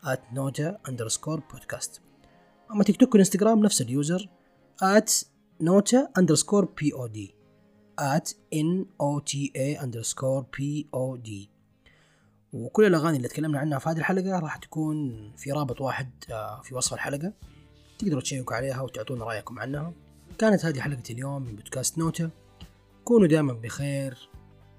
at 0.05 0.33
نوتا 0.33 0.77
underscore 0.89 1.39
podcast. 1.53 1.99
أما 2.71 2.83
تيك 2.83 2.97
توك 2.97 3.11
والانستغرام 3.11 3.59
نفس 3.59 3.81
اليوزر 3.81 4.29
at 4.83 5.34
نوتا 5.61 6.11
underscore 6.19 6.65
p 6.65 6.93
o 6.93 7.07
d. 7.07 7.17
At 8.01 8.27
n 8.53 8.85
o 8.99 9.19
t 9.19 9.51
a 9.55 9.81
underscore 9.83 10.43
p 10.43 10.85
o 10.93 11.17
d. 11.17 11.49
وكل 12.53 12.85
الأغاني 12.85 13.17
اللي 13.17 13.27
تكلمنا 13.27 13.59
عنها 13.59 13.79
في 13.79 13.89
هذه 13.89 13.97
الحلقة 13.97 14.39
راح 14.39 14.57
تكون 14.57 15.31
في 15.37 15.51
رابط 15.51 15.81
واحد 15.81 16.09
آه، 16.31 16.61
في 16.61 16.75
وصف 16.75 16.93
الحلقة. 16.93 17.33
تقدروا 17.99 18.21
تشيكوا 18.21 18.55
عليها 18.55 18.81
وتعطونا 18.81 19.25
رأيكم 19.25 19.59
عنها. 19.59 19.93
كانت 20.37 20.65
هذه 20.65 20.79
حلقة 20.79 21.03
اليوم 21.09 21.41
من 21.41 21.55
بودكاست 21.55 21.97
نوتا 21.97 22.29
كونوا 23.03 23.27
دائما 23.27 23.53
بخير 23.53 24.29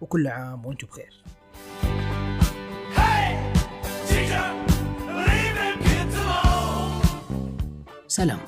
وكل 0.01 0.27
عام 0.27 0.67
وأنتم 0.67 0.87
بخير. 0.87 1.25
سلام. 8.09 8.39